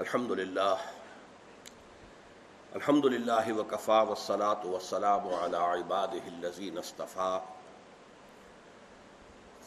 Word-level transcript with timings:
الحمد 0.00 0.32
لله 0.32 0.76
الحمد 2.76 3.06
لله 3.06 3.52
وكفى 3.52 4.06
والصلاة 4.08 4.66
والسلام 4.66 5.34
على 5.34 5.56
عباده 5.56 6.22
الذين 6.28 6.78
اصطفى 6.78 7.40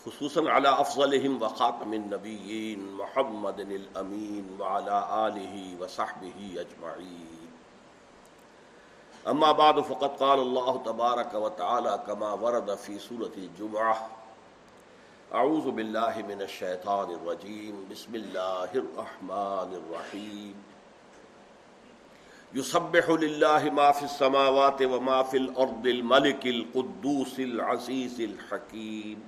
خصوصا 0.06 0.50
على 0.50 0.70
أفضلهم 0.70 1.42
وخاتم 1.42 1.94
النبيين 1.94 2.92
محمد 2.92 3.60
الأمين 3.60 4.58
وعلى 4.60 5.28
آله 5.28 5.78
وصحبه 5.82 6.56
أجمعين 6.58 7.48
أما 9.28 9.52
بعد، 9.52 9.80
فقد 9.80 10.10
قال 10.10 10.40
الله 10.40 10.84
تبارك 10.84 11.34
وتعالى 11.34 12.04
كما 12.08 12.34
ورد 12.34 12.76
في 12.76 13.00
سورة 13.00 13.32
الجمعة 13.38 14.10
اعوذ 15.36 15.66
باللہ 15.76 16.18
من 16.28 16.42
الشیطان 16.42 17.10
الرجیم، 17.14 17.84
بسم 17.90 18.14
اللہ 18.14 18.74
الرحمن 18.74 19.74
الرحیم۔ 19.76 20.52
یسبح 22.60 23.10
للہ 23.22 23.72
ما 23.74 23.92
فی 23.92 24.06
السماوات 24.06 24.82
وما 24.92 25.22
فی 25.24 25.38
الارض 25.38 25.88
الملک 25.94 26.48
القدوس 26.52 27.34
العزیز 27.38 28.20
الحکیم۔ 28.20 29.26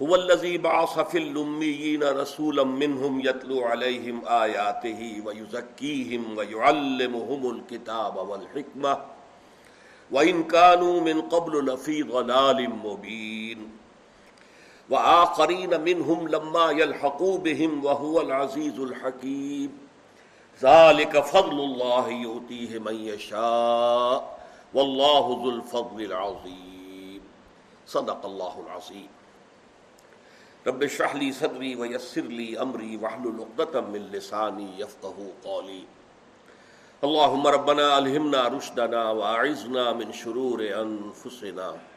هو 0.00 0.14
الذي 0.14 0.58
بعث 0.58 0.98
في 1.10 1.18
الأميين 1.18 2.02
رسولا 2.20 2.64
منهم 2.74 3.24
يتلو 3.28 3.62
عليهم 3.70 4.20
آياته 4.40 5.08
ويزكيهم 5.24 6.36
ويعلمهم 6.38 7.48
الكتاب 7.54 8.20
والحكمة 8.28 8.94
وإن 10.10 10.42
كانوا 10.42 10.94
من 11.10 11.26
قبل 11.36 11.58
لفي 11.72 11.98
ضلال 12.12 12.62
مبين 12.84 13.66
وآخرين 14.90 15.80
منهم 15.80 16.28
لما 16.28 16.70
يلحقوا 16.70 17.38
بهم 17.38 17.84
وهو 17.84 18.20
العزيز 18.20 18.80
الحكيم 18.80 19.78
ذلك 20.62 21.20
فضل 21.20 21.58
الله 21.60 22.08
يؤتيه 22.08 22.78
من 22.78 22.94
يشاء 22.94 24.38
والله 24.74 25.40
ذو 25.42 25.50
الفضل 25.50 26.02
العظيم 26.02 27.20
صدق 27.86 28.26
الله 28.26 28.64
العظيم 28.66 29.08
رب 30.66 30.82
اشرح 30.82 31.14
لي 31.14 31.32
صدري 31.32 31.76
ويسر 31.76 32.22
لي 32.22 32.62
امري 32.62 32.96
واحلل 32.96 33.46
عقدة 33.46 33.80
من 33.80 34.10
لساني 34.12 34.80
يفقهوا 34.80 35.30
قولي 35.44 35.84
اللهم 37.04 37.46
ربنا 37.46 37.98
الهمنا 37.98 38.48
رشدنا 38.48 39.10
واعذنا 39.10 39.92
من 39.92 40.12
شرور 40.12 40.60
انفسنا۔ 40.60 41.95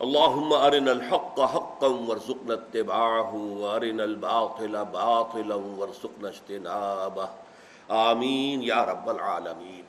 اللهم 0.00 0.52
ارنا 0.52 0.90
الحق 0.90 1.38
حقا 1.40 1.88
وارزقنا 2.08 2.54
اتباعه 2.54 3.38
وارنا 3.62 4.02
الباطل 4.02 4.76
باطلا 4.90 5.56
وارزقنا 5.56 6.28
اجتنابه 6.28 7.26
آمین 7.88 8.62
یا 8.62 8.84
رب 8.86 9.08
العالمین۔ 9.10 9.82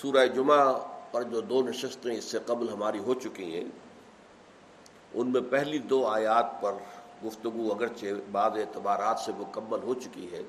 سورہ 0.00 0.26
جمعہ 0.26 0.60
پر 1.10 1.22
جو 1.22 1.40
دو 1.40 1.62
نشستیں 1.62 2.14
اس 2.14 2.24
سے 2.24 2.38
قبل 2.46 2.68
ہماری 2.68 2.98
ہو 2.98 3.14
چکی 3.14 3.54
ہیں، 3.54 3.64
ان 5.14 5.32
میں 5.32 5.40
پہلی 5.50 5.78
دو 5.78 6.06
آیات 6.06 6.60
پر 6.62 6.72
گفتگو 7.24 7.72
اگرچہ 7.72 8.06
بعض 8.32 8.52
اعتبارات 8.56 9.18
سے 9.18 9.32
مکمل 9.38 9.82
ہو 9.82 9.94
چکی 9.94 10.32
ہے۔ 10.32 10.42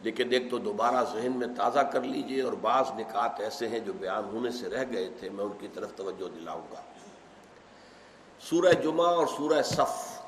لیکن 0.00 0.32
ایک 0.32 0.50
تو 0.50 0.58
دوبارہ 0.58 1.04
ذہن 1.12 1.32
میں 1.34 1.46
تازہ 1.56 1.80
کر 1.80 2.00
لیجیے 2.00 2.42
اور 2.42 2.52
بعض 2.52 2.84
نکات 2.96 3.40
ایسے 3.40 3.68
ہیں 3.68 3.78
جو 3.78 3.92
بیان 3.92 4.24
ہونے 4.24 4.50
سے 4.50 4.68
رہ 4.68 4.84
گئے 4.92 5.08
تھے، 5.18 5.28
میں 5.28 5.44
ان 5.44 5.52
کی 5.60 5.68
طرف 5.74 5.94
توجہ 5.94 6.38
دلاؤں 6.38 6.62
گا۔ 6.72 6.80
سورہ 8.40 8.72
جمعہ 8.72 9.06
اور 9.06 9.26
سورہ 9.36 9.62
صف۔ 9.62 10.20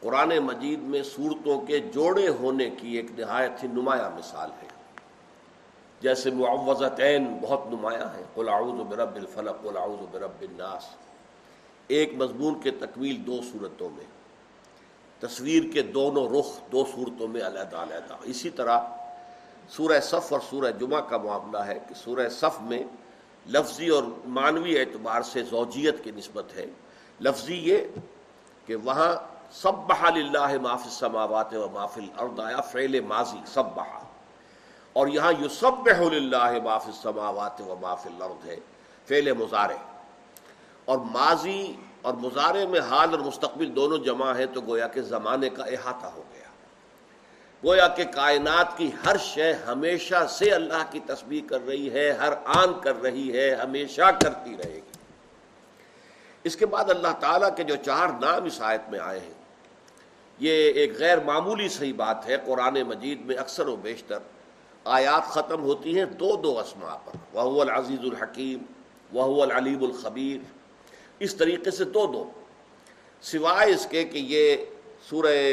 قرآن 0.00 0.28
مجید 0.28 0.80
میں 0.80 1.02
صورتوں 1.02 1.60
کے 1.60 1.78
جوڑے 1.78 2.28
ہونے 2.28 2.70
کی 2.70 2.96
ایک 2.96 3.20
نہایت 3.20 3.62
ہی 3.62 3.68
نمایاں 3.68 4.10
مثال 4.10 4.50
ہے۔ 4.62 4.68
جیسے 6.00 6.30
معوضتین 6.30 7.38
بہت 7.42 7.60
نمایاں 7.66 8.16
ہیں۔ 8.16 8.24
قل 8.34 8.48
اعوذ 8.48 8.80
برب 8.80 9.16
الفلق، 9.16 9.62
قل 9.62 9.76
اعوذ 9.76 10.06
برب 10.10 10.40
الناس۔ 10.40 10.86
ایک 11.88 12.14
مضمون 12.14 12.60
کے 12.60 12.70
تکمیل 12.70 13.26
دو 13.26 13.40
صورتوں 13.52 13.90
میں۔ 13.90 14.17
تصویر 15.20 15.62
کے 15.72 15.82
دونوں 15.82 16.28
رخ 16.28 16.46
دو 16.72 16.84
صورتوں 16.94 17.28
میں 17.28 17.42
علیحدہ 17.46 17.76
علیحدہ۔ 17.76 18.16
اسی 18.22 18.50
طرح 18.50 18.78
سورہ 19.68 20.00
صف 20.00 20.32
اور 20.32 20.40
سورہ 20.50 20.70
جمعہ 20.70 21.00
کا 21.00 21.16
معاملہ 21.16 21.58
ہے 21.58 21.78
کہ 21.88 21.94
سورہ 21.94 22.28
صف 22.28 22.60
میں 22.60 22.82
لفظی 23.46 23.88
اور 23.88 24.02
معنوی 24.26 24.78
اعتبار 24.78 25.22
سے 25.22 25.42
زوجیت 25.42 26.04
کی 26.04 26.10
نسبت 26.10 26.56
ہے۔ 26.56 26.66
لفظی 27.20 27.54
یہ 27.54 27.78
کہ 28.66 28.76
وہاں 28.76 29.12
سب 29.52 29.72
بحال 29.86 30.16
اللہ 30.16 30.58
معاف 30.62 30.86
سماوات 30.92 31.54
و 31.54 31.68
معاف 31.72 31.98
الارض 31.98 32.40
آیا 32.40 32.60
فعل 32.60 33.00
ماضی 33.00 33.38
سب 33.46 33.64
بہا 33.74 34.04
اور 34.92 35.08
یہاں 35.08 35.32
یو 35.38 35.48
سب 35.48 35.88
اللہ 35.88 36.58
معاف 36.64 36.88
سماوات 37.02 37.60
و 37.60 37.74
معاف 37.80 38.06
الارض 38.06 38.46
ہے، 38.48 38.56
فعل 39.08 39.32
مظاہرے 39.32 39.76
اور 40.84 40.98
ماضی 40.98 41.62
اور 42.02 42.14
مظاہرے 42.14 42.66
میں 42.66 42.80
حال 42.80 43.08
اور 43.10 43.18
مستقبل 43.18 43.76
دونوں 43.76 43.98
جمع 43.98 44.38
ہیں 44.38 44.46
تو 44.46 44.60
گویا 44.60 44.88
کہ 44.88 45.02
زمانے 45.02 45.48
کا 45.48 45.64
احاطہ 45.64 46.06
ہو 46.06 46.22
گیا۔ 46.32 46.48
گویا 47.64 47.88
کہ 47.88 48.04
کائنات 48.04 48.76
کی 48.76 48.90
ہر 49.06 49.16
شے 49.16 49.52
ہمیشہ 49.52 50.26
سے 50.30 50.50
اللہ 50.50 50.82
کی 50.90 51.00
تسبیح 51.06 51.40
کر 51.46 51.66
رہی 51.66 51.92
ہے، 51.92 52.10
ہر 52.10 52.32
آن 52.44 52.80
کر 52.80 53.02
رہی 53.02 53.38
ہے، 53.38 53.54
ہمیشہ 53.54 54.10
کرتی 54.22 54.56
رہے 54.56 54.74
گی۔ 54.74 54.98
اس 56.44 56.56
کے 56.56 56.66
بعد 56.66 56.90
اللہ 56.90 57.12
تعالیٰ 57.20 57.56
کے 57.56 57.62
جو 57.62 57.76
چار 57.76 58.08
نام 58.08 58.44
اس 58.44 58.60
آیت 58.60 58.90
میں 58.90 58.98
آئے 58.98 59.20
ہیں، 59.20 59.32
یہ 60.38 60.72
ایک 60.72 60.98
غیر 60.98 61.18
معمولی 61.20 61.68
صحیح 61.68 61.94
بات 61.96 62.26
ہے، 62.26 62.36
قرآن 62.46 62.82
مجید 62.82 63.20
میں 63.20 63.36
اکثر 63.36 63.66
و 63.66 63.76
بیشتر 63.76 64.18
آیات 64.84 65.22
ختم 65.22 65.62
ہوتی 65.62 65.98
ہیں 65.98 66.04
دو 66.04 66.36
دو 66.36 66.58
اسما 66.58 66.96
پر۔ 67.04 67.16
وہ 67.32 67.60
العزیز 67.60 67.98
الحکیم 68.02 68.58
وہ 69.12 69.42
العلیب 69.42 69.82
الخبیر 69.82 70.57
اس 71.18 71.34
طریقے 71.34 71.70
سے 71.70 71.84
دو 71.84 72.06
دو۔ 72.06 72.30
سوائے 73.22 73.74
اس 73.74 73.86
کے 73.90 74.04
کہ 74.04 74.18
یہ 74.18 74.56
سورہ 75.10 75.52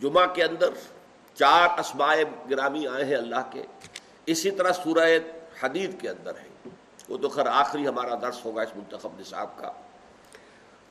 جمعہ 0.00 0.26
کے 0.26 0.44
اندر 0.44 0.70
چار 1.34 1.78
اسماء 1.78 2.14
گرامی 2.50 2.86
آئے 2.86 3.04
ہیں 3.04 3.16
اللہ 3.16 3.50
کے، 3.50 3.62
اسی 4.26 4.50
طرح 4.50 4.72
سورہ 4.72 5.18
حدید 5.60 6.00
کے 6.00 6.08
اندر 6.08 6.32
ہے 6.34 6.68
وہ 7.08 7.18
تو 7.18 7.28
خیر 7.28 7.46
آخری 7.46 7.88
ہمارا 7.88 8.14
درس 8.22 8.44
ہوگا 8.44 8.62
اس 8.62 8.76
منتخب 8.76 9.20
نصاب 9.20 9.58
کا۔ 9.58 9.72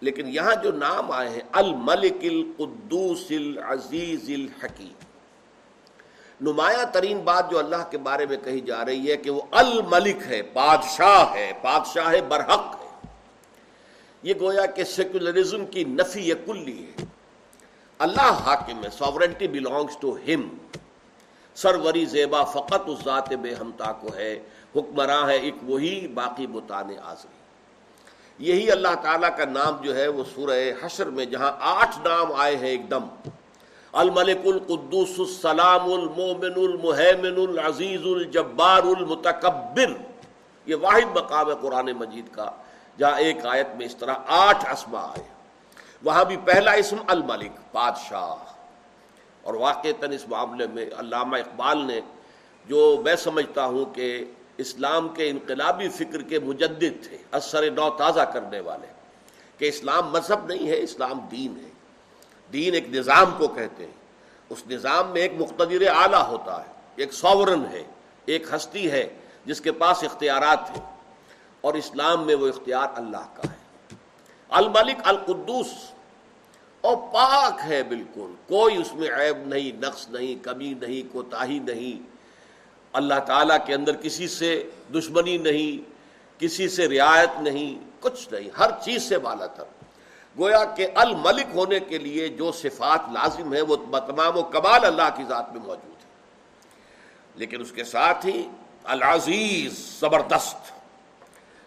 لیکن 0.01 0.28
یہاں 0.28 0.56
جو 0.63 0.72
نام 0.72 1.12
آئے 1.12 1.30
ہیں، 1.30 1.41
الملک 1.51 2.18
القدوس 2.22 3.25
العزیز 3.30 4.30
الحکیم۔ 4.30 4.94
نمایاں 6.41 6.86
ترین 6.94 7.19
بات 7.19 7.51
جو 7.51 7.59
اللہ 7.59 7.90
کے 7.91 7.97
بارے 7.97 8.25
میں 8.25 8.38
کہی 8.38 8.59
جا 8.59 8.86
رہی 8.86 9.12
ہے 9.12 9.18
کہ 9.18 9.30
وہ 9.30 9.41
الملک 9.51 10.18
ہے، 10.25 10.41
بادشاہ 10.41 11.34
ہے، 11.34 11.51
بادشاہ 11.62 12.22
برحق۔ 12.28 12.78
یہ 14.24 14.34
گویا 14.40 14.66
کہ 14.66 14.84
سیکولرزم 14.84 15.66
کی 15.66 15.84
نفی 15.84 16.31
کلی 16.46 16.85
ہے۔ 16.85 17.06
اللہ 18.00 18.22
حاکم 18.22 18.84
ہے 18.84 18.90
ساورنٹی 18.90 19.47
بلانگس 19.47 19.97
ٹو 20.00 20.18
ہم 20.28 20.57
سروری 21.56 22.06
زیبا 22.06 22.44
فقط 22.44 22.81
اس 22.85 23.00
ذات 23.06 23.34
بے 23.34 23.53
ہمتا 23.53 23.91
کو 23.91 24.07
ہے، 24.16 24.40
حکمراں 24.75 25.28
ہے 25.28 25.35
ایک 25.35 25.56
وہی 25.63 26.07
باقی 26.07 26.47
بتانے 26.47 26.97
آزری۔ 27.03 27.40
یہی 28.40 28.72
اللہ 28.72 28.96
تعالیٰ 29.02 29.38
کا 29.38 29.46
نام 29.46 29.81
جو 29.81 29.96
ہے 29.96 30.07
وہ 30.07 30.24
سورہ 30.36 30.72
حشر 30.81 31.06
میں 31.06 31.25
جہاں 31.25 31.51
آٹھ 31.59 32.07
نام 32.07 32.31
آئے 32.31 32.56
ہیں 32.56 32.69
ایک 32.69 32.91
دم۔ 32.91 33.30
الملک 33.91 34.46
القدس 34.46 35.19
السلام 35.19 35.94
المومن 35.94 36.53
المحمن 36.56 37.50
العزیز 37.50 38.01
الجبار 38.06 38.84
المتکبر۔ 38.84 39.94
یہ 40.66 40.75
واحد 40.75 41.18
مقام 41.18 41.50
ہے 41.50 41.56
قرآن 41.62 41.86
مجید 41.86 42.25
کا۔ 42.31 42.51
جہاں 42.99 43.19
ایک 43.19 43.45
آیت 43.45 43.67
میں 43.75 43.85
اس 43.85 43.95
طرح 43.95 44.15
آٹھ 44.27 44.69
اسما 44.69 45.01
آئے 45.01 45.23
وہاں 46.03 46.23
بھی 46.23 46.37
پہلا 46.37 46.71
اسم 46.71 46.95
الملک، 47.07 47.51
بادشاہ۔ 47.73 48.35
اور 49.41 49.53
واقع 49.53 49.87
اس 50.12 50.27
معاملے 50.27 50.68
میں 50.68 50.85
علامہ 50.97 51.38
اقبال 51.38 51.85
نے 51.85 52.01
جو 52.65 53.01
میں 53.06 53.15
سمجھتا 53.15 53.65
ہوں 53.65 53.85
کہ 53.94 54.25
اسلام 54.57 55.09
کے 55.09 55.29
انقلابی 55.29 55.89
فکر 55.89 56.21
کے 56.21 56.39
مجدد 56.39 57.07
تھے، 57.07 57.18
اثر 57.31 57.71
نو 57.71 57.89
تازہ 57.89 58.19
کرنے 58.19 58.59
والے، 58.59 58.88
کہ 59.57 59.65
اسلام 59.65 60.12
مذہب 60.12 60.45
نہیں 60.45 60.68
ہے، 60.68 60.79
اسلام 60.79 61.19
دین 61.31 61.65
ہے۔ 61.65 61.69
دین 62.53 62.74
ایک 62.74 62.89
نظام 62.89 63.31
کو 63.38 63.47
کہتے 63.47 63.85
ہیں۔ 63.85 63.94
اس 64.50 64.63
نظام 64.69 65.09
میں 65.09 65.21
ایک 65.21 65.33
مقتدر 65.38 65.88
اعلیٰ 65.88 66.27
ہوتا 66.27 66.62
ہے، 66.62 66.74
ایک 66.95 67.13
ساورن 67.13 67.65
ہے، 67.71 67.83
ایک 68.25 68.53
ہستی 68.56 68.91
ہے، 68.91 69.09
جس 69.45 69.62
کے 69.62 69.71
پاس 69.71 70.03
اختیارات 70.03 70.69
ہیں۔ 70.69 70.99
اور 71.61 71.73
اسلام 71.73 72.25
میں 72.25 72.35
وہ 72.35 72.47
اختیار 72.47 72.88
اللہ 72.95 73.25
کا 73.33 73.50
ہے۔ 73.50 73.57
الملک 74.50 75.01
القدوس، 75.03 75.67
اور 76.81 76.97
پاک 76.97 77.59
ہے 77.65 77.83
بالکل، 77.83 78.33
کوئی 78.47 78.77
اس 78.77 78.94
میں 78.94 79.09
عیب 79.09 79.38
نہیں، 79.47 79.71
نقص 79.79 80.09
نہیں، 80.09 80.44
کمی 80.44 80.73
نہیں، 80.73 81.13
کوتاہی 81.13 81.59
نہیں۔ 81.59 82.07
اللہ 82.94 83.19
تعالیٰ 83.25 83.57
کے 83.65 83.73
اندر 83.73 83.95
کسی 83.95 84.27
سے 84.27 84.69
دشمنی 84.94 85.38
نہیں، 85.38 85.89
کسی 86.39 86.69
سے 86.69 86.88
رعایت 86.88 87.41
نہیں، 87.41 87.88
کچھ 88.00 88.33
نہیں، 88.33 88.50
ہر 88.57 88.69
چیز 88.83 89.03
سے 89.03 89.19
بالا 89.19 89.45
تر۔ 89.45 89.63
گویا 90.38 90.63
کہ 90.65 90.88
الملک 90.95 91.55
ہونے 91.55 91.79
کے 91.79 91.97
لیے 91.97 92.27
جو 92.27 92.51
صفات 92.51 93.01
لازم 93.13 93.53
ہے 93.53 93.62
وہ 93.62 93.75
تمام 94.07 94.38
و 94.38 94.44
کمال 94.44 94.85
اللہ 94.85 95.09
کی 95.15 95.23
ذات 95.27 95.51
میں 95.53 95.62
موجود 95.62 96.03
ہے 96.03 96.07
لیکن 97.35 97.62
اس 97.62 97.71
کے 97.71 97.83
ساتھ 97.83 98.25
ہی 98.25 98.47
العزیز، 98.83 100.00
زبردست۔ 100.00 100.78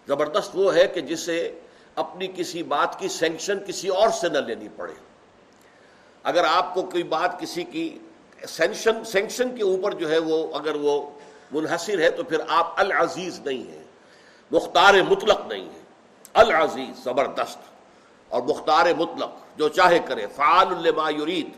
زبردست 0.08 0.50
وہ 0.54 0.74
ہے 0.74 0.88
کہ 0.88 1.00
جسے 1.00 1.60
اپنی 1.94 2.28
کسی 2.34 2.62
بات 2.62 2.98
کی 2.98 3.08
سینکشن 3.08 3.58
کسی 3.66 3.88
اور 3.88 4.08
سے 4.08 4.28
نہ 4.28 4.38
لینی 4.38 4.68
پڑے۔ 4.76 4.92
اگر 6.22 6.44
آپ 6.44 6.74
کو 6.74 6.82
کوئی 6.82 7.02
بات 7.02 7.40
کسی 7.40 7.64
کی 7.64 7.98
سینکشن 8.48 9.04
سینکشن 9.04 9.56
کے 9.56 9.62
اوپر 9.62 9.92
جو 9.92 10.10
ہے 10.10 10.18
وہ 10.18 10.54
اگر 10.54 10.74
وہ 10.74 11.10
منحصر 11.52 11.98
ہے 11.98 12.10
تو 12.10 12.24
پھر 12.24 12.38
آپ 12.48 12.80
العزیز 12.80 13.40
نہیں 13.40 13.72
ہیں۔ 13.72 13.84
مختار 14.50 14.94
مطلق 15.08 15.40
نہیں 15.48 15.64
ہیں۔ 15.64 15.82
العزیز، 16.34 17.04
زبردست۔ 17.04 17.58
اور 18.28 18.42
مختار 18.42 18.86
مطلق 18.98 19.30
جو 19.56 19.68
چاہے 19.68 19.98
کرے، 19.98 20.26
فعال 20.26 20.68
لما 20.82 21.10
یرید۔ 21.10 21.48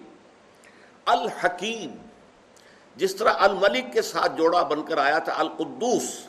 الحکیم۔ 1.04 1.90
جس 2.96 3.16
طرح 3.16 3.32
الملک 3.38 3.84
کے 3.92 4.02
ساتھ 4.02 4.32
جوڑا 4.36 4.62
بن 4.62 4.82
کر 4.82 4.98
آیا 4.98 5.18
تھا، 5.18 5.32
القدوس۔ 5.36 6.26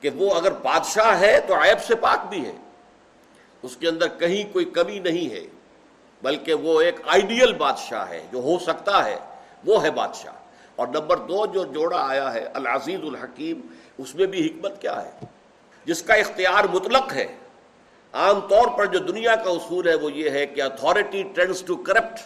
کہ 0.00 0.10
وہ 0.14 0.34
اگر 0.34 0.52
بادشاہ 0.52 1.20
ہے 1.20 1.40
تو 1.40 1.54
عیب 1.54 1.84
سے 1.84 1.94
پاک 1.94 2.28
بھی 2.28 2.46
ہے۔ 2.46 2.52
اس 3.62 3.76
کے 3.76 3.88
اندر 3.88 4.08
کہیں 4.08 4.52
کوئی 4.52 4.64
کمی 4.64 4.98
نہیں 4.98 5.34
ہے، 5.34 5.46
بلکہ 6.22 6.54
وہ 6.54 6.80
ایک 6.80 6.96
آئیڈیل 7.06 7.52
بادشاہ 7.52 8.08
ہے 8.08 8.26
جو 8.32 8.38
ہو 8.38 8.58
سکتا 8.58 9.04
ہے، 9.04 9.16
وہ 9.64 9.82
ہے 9.82 9.90
بادشاہ۔ 9.90 10.32
اور 10.76 10.88
نمبر 10.88 11.16
دو 11.16 11.46
جو 11.46 11.64
جوڑا 11.64 12.06
آیا 12.08 12.34
ہے، 12.34 12.48
العزیز 12.54 13.00
الحکیم، 13.02 13.60
اس 13.98 14.14
میں 14.14 14.26
بھی 14.26 14.46
حکمت 14.46 14.80
کیا 14.80 15.04
ہے؟ 15.04 15.10
جس 15.84 16.02
کا 16.02 16.14
اختیار 16.14 16.64
مطلق 16.64 17.12
ہے۔ 17.12 17.36
عام 18.12 18.40
طور 18.40 18.78
پر 18.78 18.86
جو 18.86 18.98
دنیا 18.98 19.34
کا 19.34 19.50
اصول 19.50 19.88
ہے، 19.88 19.94
وہ 19.94 20.12
یہ 20.12 20.30
ہے 20.30 20.46
کہ 20.46 20.62
authority 20.62 21.22
tends 21.22 21.62
to 21.62 21.76
corrupt 21.76 22.20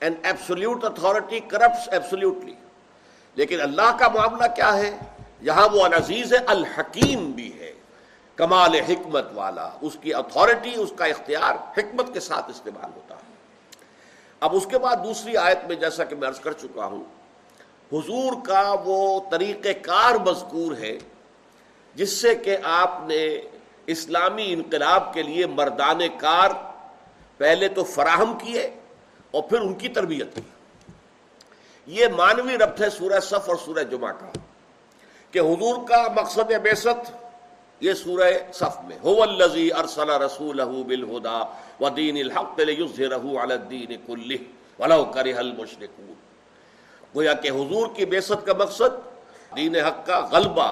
and 0.00 0.16
absolute 0.22 0.84
authority 0.84 1.40
corrupt 1.40 1.88
absolutely 1.92 2.54
لیکن 3.34 3.60
اللہ 3.60 3.96
کا 3.98 4.08
معاملہ 4.08 4.46
کیا 4.56 4.76
ہے؟ 4.76 4.90
یہاں 5.40 5.68
وہ 5.72 5.84
العزیز 5.84 6.32
ہے 6.32 6.38
الحکیم 6.46 7.30
بھی 7.30 7.60
ہے، 7.60 7.72
کمال 8.36 8.74
حکمت 8.74 9.26
والا۔ 9.34 9.70
اس 9.80 9.96
کی 10.00 10.14
اتھارٹی 10.14 10.72
اس 10.76 10.92
کا 10.96 11.04
اختیار 11.04 11.54
حکمت 11.78 12.12
کے 12.12 12.20
ساتھ 12.20 12.50
استعمال 12.50 12.90
ہوتا 12.96 13.14
ہے۔ 13.14 13.34
اب 14.40 14.56
اس 14.56 14.66
کے 14.70 14.78
بعد 14.78 14.96
دوسری 15.04 15.36
آیت 15.36 15.58
میں 15.64 15.76
جیسا 15.76 16.04
کہ 16.04 16.16
میں 16.16 16.28
عرض 16.28 16.40
کر 16.40 16.52
چکا 16.52 16.84
ہوں، 16.84 17.04
حضور 17.92 18.32
کا 18.46 18.74
وہ 18.84 19.20
طریقہ 19.30 19.68
کار 19.82 20.14
مذکور 20.14 20.76
ہے، 20.76 20.98
جس 21.94 22.12
سے 22.12 22.34
کہ 22.34 22.56
آپ 22.62 23.02
نے 23.06 23.40
اسلامی 23.86 24.52
انقلاب 24.52 25.14
کے 25.14 25.22
لیے 25.22 25.46
مردان 25.46 26.00
کار 26.18 26.50
پہلے 27.36 27.68
تو 27.68 27.84
فراہم 27.84 28.38
کیے 28.38 28.62
اور 29.30 29.42
پھر 29.42 29.60
ان 29.60 29.74
کی 29.74 29.88
تربیت 29.88 30.34
کی۔ 30.34 30.40
یہ 31.86 32.06
مانوی 32.16 32.58
ربط 32.58 32.82
ہے 32.82 32.90
سورہ 32.90 33.20
صف 33.20 33.48
اور 33.48 33.56
سورہ 33.64 33.82
جمعہ 33.82 34.12
کا۔ 34.12 34.26
کہ 35.36 35.40
حضور 35.46 35.76
کا 35.88 36.02
مقصد 36.16 36.52
بیست 36.64 37.10
یہ 37.86 37.94
سورہ 37.94 38.28
صف 38.58 38.76
میں، 38.84 38.96
هو 39.04 39.22
الذی 39.22 39.64
ارسل 39.78 40.10
رسوله 40.20 40.84
بالهدى 40.90 41.80
ودین 41.80 42.20
الحق 42.20 42.60
لیظهره 42.60 43.42
علی 43.42 43.54
الدین 43.56 43.92
كله 44.06 44.38
ولو 44.78 45.04
کرہ 45.16 45.34
المشركون 45.42 46.14
گویا 47.16 47.34
کہ 47.42 47.52
حضور 47.58 47.92
کی 47.98 48.08
بیست 48.14 48.46
کا 48.46 48.56
مقصد 48.62 48.96
دین 49.56 49.76
حق 49.88 50.00
کا 50.06 50.22
غلبہ، 50.32 50.70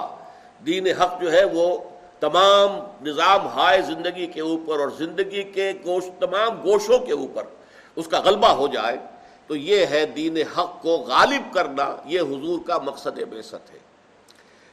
دین 0.65 0.91
حق 1.01 1.21
جو 1.21 1.31
ہے 1.37 1.45
وہ 1.53 1.69
تمام 2.25 2.81
نظام 3.05 3.47
ہائے 3.55 3.81
زندگی 3.93 4.27
کے 4.33 4.49
اوپر 4.49 4.85
اور 4.85 4.97
زندگی 5.05 5.43
کے 5.55 5.71
گوش، 5.85 6.11
تمام 6.19 6.61
گوشوں 6.67 6.99
کے 7.05 7.23
اوپر 7.23 7.43
اس 7.95 8.07
کا 8.07 8.27
غلبہ 8.29 8.53
ہو 8.61 8.67
جائے 8.73 8.97
تو 9.47 9.55
یہ 9.71 9.85
ہے 9.93 10.05
دین 10.19 10.37
حق 10.57 10.81
کو 10.81 10.97
غالب 11.13 11.53
کرنا، 11.53 11.95
یہ 12.15 12.31
حضور 12.31 12.59
کا 12.67 12.77
مقصد 12.91 13.27
بیست 13.29 13.73
ہے۔ 13.73 13.83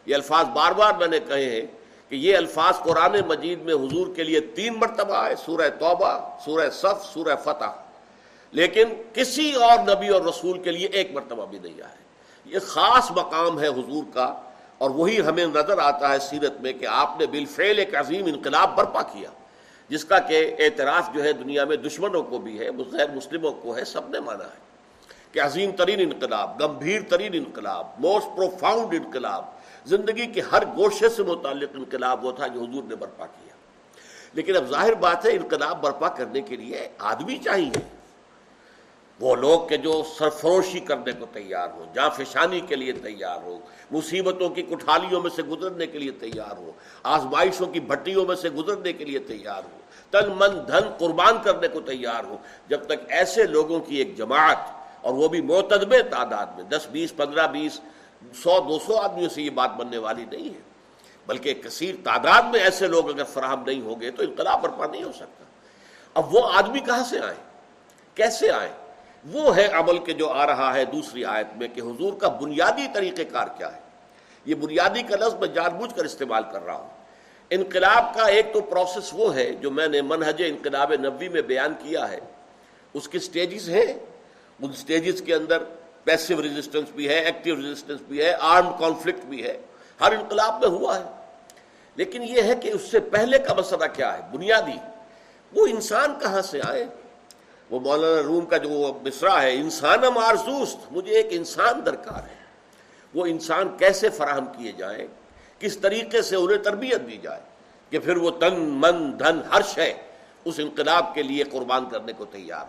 یہ 0.06 0.14
الفاظ 0.14 0.46
بار 0.54 0.72
بار 0.72 0.92
میں 0.98 1.06
نے 1.06 1.18
کہے 1.20 1.50
ہیں 1.50 1.66
کہ 2.08 2.16
یہ 2.16 2.36
الفاظ 2.36 2.78
قرآن 2.78 3.16
مجید 3.26 3.62
میں 3.62 3.74
حضور 3.74 4.06
کے 4.16 4.22
لیے 4.22 4.40
تین 4.40 4.74
مرتبہ 4.78 5.16
آئے، 5.16 5.34
سورہ 5.44 5.68
توبہ، 5.78 6.18
سورہ 6.44 6.70
صف، 6.70 7.04
سورہ 7.04 7.36
فتح۔ 7.44 7.80
لیکن 8.52 8.88
کسی 9.12 9.52
اور 9.52 9.78
نبی 9.78 10.08
اور 10.08 10.22
رسول 10.22 10.58
کے 10.62 10.70
لیے 10.70 10.86
ایک 10.86 11.12
مرتبہ 11.12 11.46
بھی 11.46 11.58
نہیں 11.58 11.82
آئے۔ 11.82 12.00
یہ 12.44 12.58
خاص 12.58 13.10
مقام 13.10 13.60
ہے 13.60 13.68
حضور 13.68 14.04
کا، 14.14 14.34
اور 14.78 14.90
وہی 14.90 15.20
ہمیں 15.20 15.44
نظر 15.46 15.78
آتا 15.78 16.12
ہے 16.12 16.18
سیرت 16.18 16.60
میں 16.60 16.72
کہ 16.72 16.86
آپ 16.86 17.20
نے 17.20 17.26
بالفعل 17.26 17.78
ایک 17.78 17.94
عظیم 17.94 18.26
انقلاب 18.26 18.74
برپا 18.76 19.02
کیا، 19.02 19.30
جس 19.88 20.04
کا 20.04 20.18
کہ 20.18 20.54
اعتراف 20.58 21.14
جو 21.14 21.24
ہے 21.24 21.32
دنیا 21.32 21.64
میں 21.64 21.76
دشمنوں 21.76 22.22
کو 22.22 22.38
بھی 22.38 22.58
ہے، 22.58 22.70
غیر 22.92 23.10
مسلموں 23.14 23.52
کو 23.52 23.76
ہے، 23.76 23.84
سب 23.84 24.08
نے 24.08 24.20
مانا 24.20 24.44
ہے 24.44 24.60
کہ 25.32 25.40
عظیم 25.40 25.70
ترین 25.70 26.00
انقلاب، 26.00 26.60
گمبھیر 26.60 27.00
ترین 27.08 27.34
انقلاب 27.34 27.86
موسٹ 27.98 28.36
پروفاؤنڈ 28.36 28.94
انقلاب۔ 28.94 29.44
زندگی 29.86 30.26
کے 30.26 30.40
ہر 30.52 30.62
گوشے 30.76 31.08
سے 31.08 31.22
متعلق 31.22 31.70
انقلاب 31.74 32.24
وہ 32.24 32.32
تھا 32.32 32.46
جو 32.46 32.60
حضور 32.60 32.82
نے 32.84 32.94
برپا 32.94 33.26
کیا۔ 33.26 33.54
لیکن 34.32 34.56
اب 34.56 34.66
ظاہر 34.68 34.94
بات 34.94 35.26
ہے 35.26 35.30
انقلاب 35.30 35.82
برپا 35.82 36.08
کرنے 36.08 36.40
کے 36.40 36.56
لیے 36.56 36.88
آدمی 36.98 37.36
چاہیے۔ 37.36 38.02
وہ 39.20 39.36
لوگ 39.36 39.68
کہ 39.68 39.76
جو 39.76 40.02
سرفروشی 40.18 40.80
کرنے 40.80 41.12
کو 41.12 41.26
تیار 41.32 41.68
ہو 41.68 41.84
جہاں 41.94 42.10
فشانی 42.10 42.60
کے 42.60 42.76
لیے 42.76 42.92
تیار 42.92 43.42
ہو 43.42 43.58
مصیبتوں 43.90 44.48
کی 44.48 44.62
کٹھالیوں 44.62 45.20
میں 45.20 45.30
سے 45.36 45.42
گزرنے 45.42 45.86
کے 45.86 45.98
لیے 45.98 46.10
تیار 46.10 46.56
ہو 46.56 46.72
آزمائشوں 47.02 47.66
کی 47.66 47.80
بھٹیوں 47.80 48.26
میں 48.26 48.36
سے 48.36 48.50
گزرنے 48.50 48.92
کے 48.92 49.04
لیے 49.04 49.18
تیار 49.18 49.62
ہو 49.72 49.78
تن 50.10 50.32
من 50.38 50.58
دھن 50.68 50.90
قربان 50.98 51.34
کرنے 51.44 51.68
کو 51.68 51.80
تیار 51.80 52.24
ہو 52.24 52.36
جب 52.68 52.84
تک 52.84 53.04
ایسے 53.08 53.42
لوگوں 53.42 53.80
کی 53.80 53.96
ایک 53.96 54.16
جماعت 54.16 54.58
اور 55.00 55.14
وہ 55.14 55.28
بھی 55.28 55.40
معتدب 55.40 55.94
تعداد 56.10 56.46
میں، 56.56 56.64
دس، 56.64 56.88
بیس، 56.90 57.16
پندرہ، 57.16 57.46
بیس 57.46 57.80
سو 58.34 58.60
دو 58.68 58.78
سو 58.78 58.96
آدمیوں 58.96 59.28
سے 59.28 59.42
یہ 59.42 59.50
بات 59.50 59.76
بننے 59.76 59.98
والی 59.98 60.24
نہیں 60.24 60.54
ہے۔ 60.54 60.72
بلکہ 61.26 61.54
کثیر 61.54 61.94
تعداد 62.04 62.42
میں 62.42 62.60
ایسے 62.60 62.86
لوگ 62.86 63.08
اگر 63.08 63.24
فراہم 63.24 63.62
نہیں 63.66 63.80
ہو 63.80 64.00
گئے 64.00 64.10
تو 64.10 64.22
انقلاب 64.22 64.62
برپا 64.62 64.86
نہیں 64.86 65.02
ہو 65.02 65.12
سکتا۔ 65.12 65.44
اب 66.14 66.34
وہ 66.34 66.40
آدمی 66.52 66.80
کہاں 66.80 67.04
سے 67.04 67.20
آئے؟ 67.20 67.34
کیسے 68.14 68.50
آئے؟ 68.50 68.68
وہ 69.32 69.56
ہے 69.56 69.66
عمل 69.66 69.98
کے 69.98 70.12
جو 70.12 70.30
آ 70.30 70.46
رہا 70.46 70.74
ہے 70.74 70.84
دوسری 70.84 71.24
آیت 71.24 71.46
میں 71.56 71.68
کہ 71.68 71.80
حضور 71.80 72.12
کا 72.12 72.28
بنیادی 72.28 72.86
طریقہ 72.94 73.22
کار 73.32 73.46
کیا 73.58 73.76
ہے۔ 73.76 73.80
یہ 74.44 74.54
بنیادی 74.54 75.02
کا 75.02 75.16
لفظ 75.16 75.34
میں 75.34 75.48
جان 75.48 75.76
بوجھ 75.76 75.94
کر 75.94 76.04
استعمال 76.04 76.42
کر 76.52 76.62
رہا 76.62 76.74
ہوں۔ 76.74 76.88
انقلاب 77.50 78.14
کا 78.14 78.24
ایک 78.24 78.46
تو 78.52 78.60
پروسیس 78.60 79.10
وہ 79.12 79.34
ہے 79.34 79.52
جو 79.52 79.70
میں 79.70 79.88
نے 79.88 80.02
منہج 80.02 80.42
انقلاب 80.46 80.92
نبی 80.92 81.28
میں 81.28 81.42
بیان 81.42 81.74
کیا 81.78 82.10
ہے۔ 82.10 82.18
اس 82.94 83.08
کی 83.08 83.18
سٹیجز 83.18 83.68
ہیں۔ 83.68 83.92
ان 84.62 84.72
سٹیجز 84.72 85.22
کے 85.22 85.34
اندر 85.34 85.62
پیسو 86.04 86.42
ریزسٹنس 86.42 86.88
بھی 86.90 87.08
ہے 87.08 87.14
ایکٹیو 87.14 87.56
ریزسٹنس 87.56 88.00
بھی 88.00 88.22
ہے 88.22 88.34
آرم 88.40 88.70
کانفلکٹ 88.78 89.24
بھی 89.24 89.44
ہے، 89.44 89.60
ہر 90.00 90.12
انقلاب 90.12 90.60
میں 90.60 90.68
ہوا 90.68 91.00
ہے۔ 91.00 91.22
لیکن 91.96 92.22
یہ 92.22 92.42
ہے 92.42 92.54
کہ 92.54 92.70
اس 92.70 92.82
سے 92.90 93.00
پہلے 93.00 93.38
کا 93.38 93.54
مسئلہ 93.54 93.84
کیا 93.92 94.18
ہے؟ 94.18 94.22
بنیادی۔ 94.32 94.78
وہ 95.52 95.66
انسان 95.66 96.18
کہاں 96.20 96.42
سے 96.42 96.60
آئے؟ 96.68 96.84
وہ 97.70 97.80
مولانا 97.80 98.22
روم 98.22 98.46
کا 98.46 98.56
جو 98.56 98.98
مصرا 99.02 99.42
ہے، 99.42 99.54
انسان 99.54 100.00
مارزوست 100.00 100.76
مجھے 100.90 101.16
ایک 101.16 101.26
انسان 101.30 101.86
درکار 101.86 102.22
ہے۔ 102.30 102.42
وہ 103.14 103.26
انسان 103.26 103.76
کیسے 103.78 104.08
فراہم 104.08 104.44
کیے 104.46 104.72
جائیں؟ 104.72 105.06
کس 105.58 105.78
طریقے 105.78 106.22
سے 106.22 106.36
انہیں 106.36 106.58
تربیت 106.58 107.06
دی 107.06 107.16
جائے؟ 107.22 107.40
کہ 107.90 107.98
پھر 107.98 108.16
وہ 108.16 108.30
تن، 108.30 108.54
من، 108.60 109.18
دھن، 109.18 109.40
ہر 109.52 109.60
شے 109.62 109.92
اس 110.44 110.54
انقلاب 110.58 111.14
کے 111.14 111.22
لیے 111.22 111.44
قربان 111.44 111.88
کرنے 111.88 112.12
کو 112.12 112.24
تیار۔ 112.24 112.64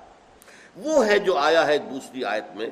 وہ 0.75 1.05
ہے 1.05 1.19
جو 1.19 1.37
آیا 1.37 1.67
ہے 1.67 1.77
دوسری 1.77 2.25
آیت 2.25 2.55
میں۔ 2.55 2.67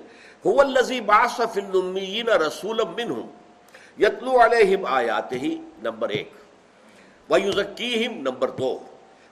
رسول 2.38 2.80
یتلو 4.00 4.40
علیہم 4.40 4.86
آیات 4.86 5.34
ہی 5.34 5.58
نمبر 5.84 6.10
ایک. 6.10 6.32
وَيُزَكِّيهِمْ، 7.30 8.22
نمبر 8.22 8.50
دو. 8.50 8.80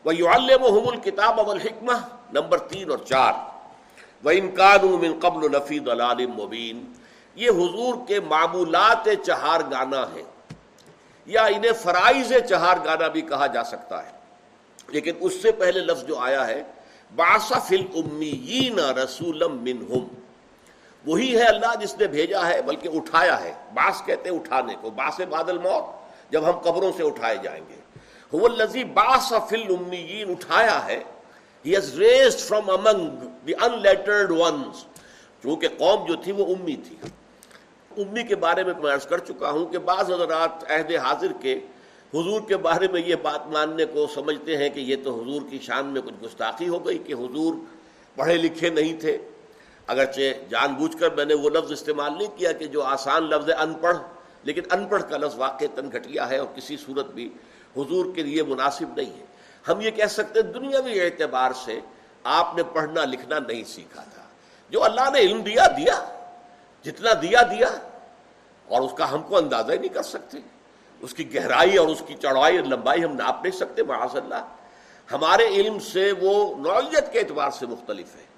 وَيُعَلِّمُهُمُ 0.06 0.94
الْكِتَابَ 0.94 1.48
وَالْحِكْمَةِ، 1.48 1.98
نمبر 2.34 2.58
تین 2.58 2.90
اور 2.90 2.98
چار. 2.98 3.34
وَإِن 4.26 4.50
كَانُوا 4.56 4.98
مِن 4.98 5.20
قَبْلُ 5.20 5.52
لَفِي 5.52 5.80
ضَلَالٍ 5.80 6.28
مُبِينٍ. 6.28 6.84
یہ 7.36 7.50
حضور 7.50 7.96
کے 8.08 8.20
معمولات 8.20 9.10
چہار 9.26 9.60
گانا 9.72 10.02
ہے 10.02 10.24
یا 11.26 11.46
انہیں 11.46 11.72
فرائض 11.72 12.34
چہار 12.50 12.78
گانا 12.86 13.08
بھی 13.08 13.22
کہا 13.22 13.48
جا 13.48 13.64
سکتا 13.64 14.06
ہے. 14.06 14.12
لیکن 14.88 15.14
اس 15.20 15.42
سے 15.42 15.52
پہلے 15.52 15.80
لفظ 15.80 16.06
جو 16.06 16.20
آیا 16.20 16.48
ہے 16.48 16.64
باسف 17.16 17.72
المیین 17.72 18.80
رسولم 18.80 19.58
منہم 19.64 20.08
وہی 21.06 21.36
ہے 21.36 21.44
اللہ 21.44 21.76
جس 21.80 21.98
نے 21.98 22.08
بھیجا 22.08 22.48
ہے 22.48 22.62
بلکہ 22.62 22.90
اٹھایا 22.94 23.44
ہے۔ 23.44 23.54
باس 23.74 24.02
کہتے 24.06 24.30
ہیں 24.30 24.38
اٹھانے 24.38 24.76
کو، 24.82 24.90
باس 24.90 25.22
بادل 25.30 25.58
موت، 25.58 25.84
جب 26.32 26.46
ہم 26.46 26.60
قبروں 26.60 26.92
سے 26.98 27.04
اٹھائے 27.04 27.38
جائیں 27.44 27.62
گے۔ 27.70 27.76
وہ 28.32 28.48
لذی 28.48 28.84
باس 28.84 29.34
فل 29.50 29.76
امیین 29.80 30.32
اٹھایا 30.32 30.86
ہے۔ 30.86 31.04
He 31.66 31.76
has 31.76 31.98
raised 31.98 32.40
from 32.40 32.70
among 32.70 33.10
the 33.48 33.54
unlettered 33.82 34.32
ones 34.32 34.86
چونکہ 35.44 35.68
قوم 35.78 36.06
جو 36.06 36.16
تھی 36.16 36.32
وہ 36.32 36.46
امی 36.46 36.76
تھی۔ 36.76 36.96
امی 37.98 38.24
کے 38.24 38.36
بارے 38.36 38.64
میں 38.64 38.74
میں 38.84 38.94
عرض 38.94 39.06
کر 39.06 39.18
چکا 39.18 39.50
ہوں 39.50 39.66
کہ 39.66 39.78
بعض 39.78 40.12
حضرات 40.12 40.72
عہد 40.72 40.92
حاضر 40.92 41.34
کے 41.42 41.56
حضور 42.14 42.42
کے 42.42 42.58
بارے 42.58 42.88
میں 42.88 43.02
یہ 43.02 43.16
بات 43.16 43.48
ماننے 43.48 43.86
کو 43.86 44.08
سمجھتے 44.14 44.58
ہیں 44.58 44.70
کہ 44.70 44.80
یہ 44.80 44.96
تو 45.04 45.22
حضور 45.22 45.42
کی 45.50 45.60
شان 45.62 45.86
میں 45.86 46.02
کچھ 46.02 46.26
گستاخی 46.26 46.68
ہو 46.68 46.86
گئی 46.86 46.98
کہ 46.98 47.14
حضور 47.14 47.54
پڑھے 48.16 48.38
لکھے 48.38 48.70
نہیں 48.70 49.00
تھے۔ 49.00 49.18
اگرچہ 49.90 50.50
جان 50.50 50.74
بوجھ 50.74 50.98
کر 50.98 51.10
میں 51.10 51.26
نے 51.26 51.34
وہ 51.34 51.50
لفظ 51.50 51.72
استعمال 51.72 52.14
نہیں 52.18 52.38
کیا 52.38 52.52
کہ 52.52 52.68
جو 52.68 52.84
آسان 52.84 53.24
لفظ 53.24 53.50
ہے 53.50 53.54
ان 53.54 53.74
پڑھ، 53.74 53.98
لیکن 54.44 54.62
ان 54.72 54.88
پڑھ 54.88 55.04
کا 55.10 55.18
لفظ 55.18 55.36
واقع 55.36 55.66
تن 55.76 55.92
گھٹیا 55.92 56.30
ہے 56.30 56.38
اور 56.38 56.48
کسی 56.56 56.78
صورت 56.78 57.06
بھی 57.06 57.30
حضور 57.78 58.06
کے 58.16 58.24
لیے 58.24 58.44
مناسب 58.44 58.98
نہیں 58.98 59.20
ہے۔ 59.20 59.26
ہم 59.68 59.82
یہ 59.82 59.92
کہہ 59.92 60.06
سکتے 60.06 60.42
ہیں 60.42 60.54
دنیاوی 60.54 61.02
اعتبار 61.02 61.52
سے 61.66 61.80
آپ 62.24 62.56
نے 62.56 62.64
پڑھنا 62.64 63.06
لکھنا 63.06 63.40
نہیں 63.40 63.64
سیکھا 63.64 64.04
تھا۔ 64.14 64.22
جو 64.70 64.84
اللہ 64.84 65.10
نے 65.14 65.20
علم 65.20 65.42
دیا 65.42 65.68
دیا۔ 65.78 66.22
جتنا 66.84 67.10
دیا 67.22 67.42
دیا۔ 67.42 67.68
اور 68.68 68.82
اس 68.82 68.92
کا 68.98 69.12
ہم 69.12 69.24
کو 69.24 69.38
اندازہ 69.38 69.72
ہی 69.72 69.78
نہیں 69.78 69.94
کر 69.94 70.02
سکتے۔ 70.02 70.38
اس 71.02 71.14
کی 71.14 71.36
گہرائی 71.36 71.78
اور 71.78 71.88
اس 71.88 72.04
کی 72.08 72.14
چڑھائی 72.22 72.58
اور 72.58 72.66
لمبائی 72.66 73.04
ہم 73.04 73.14
ناپ 73.14 73.46
نہیں 73.46 73.58
سکتے 73.58 73.84
معاذ 73.84 74.16
اللہ 74.16 74.46
ہمارے 75.12 75.48
علم 75.48 75.80
سے 75.80 76.12
وہ 76.22 76.56
نوعیت 76.58 77.14
کے 77.14 77.20
اعتبار 77.20 77.50
سے 77.52 77.66
مختلف 77.66 78.16
ہے۔ 78.16 78.29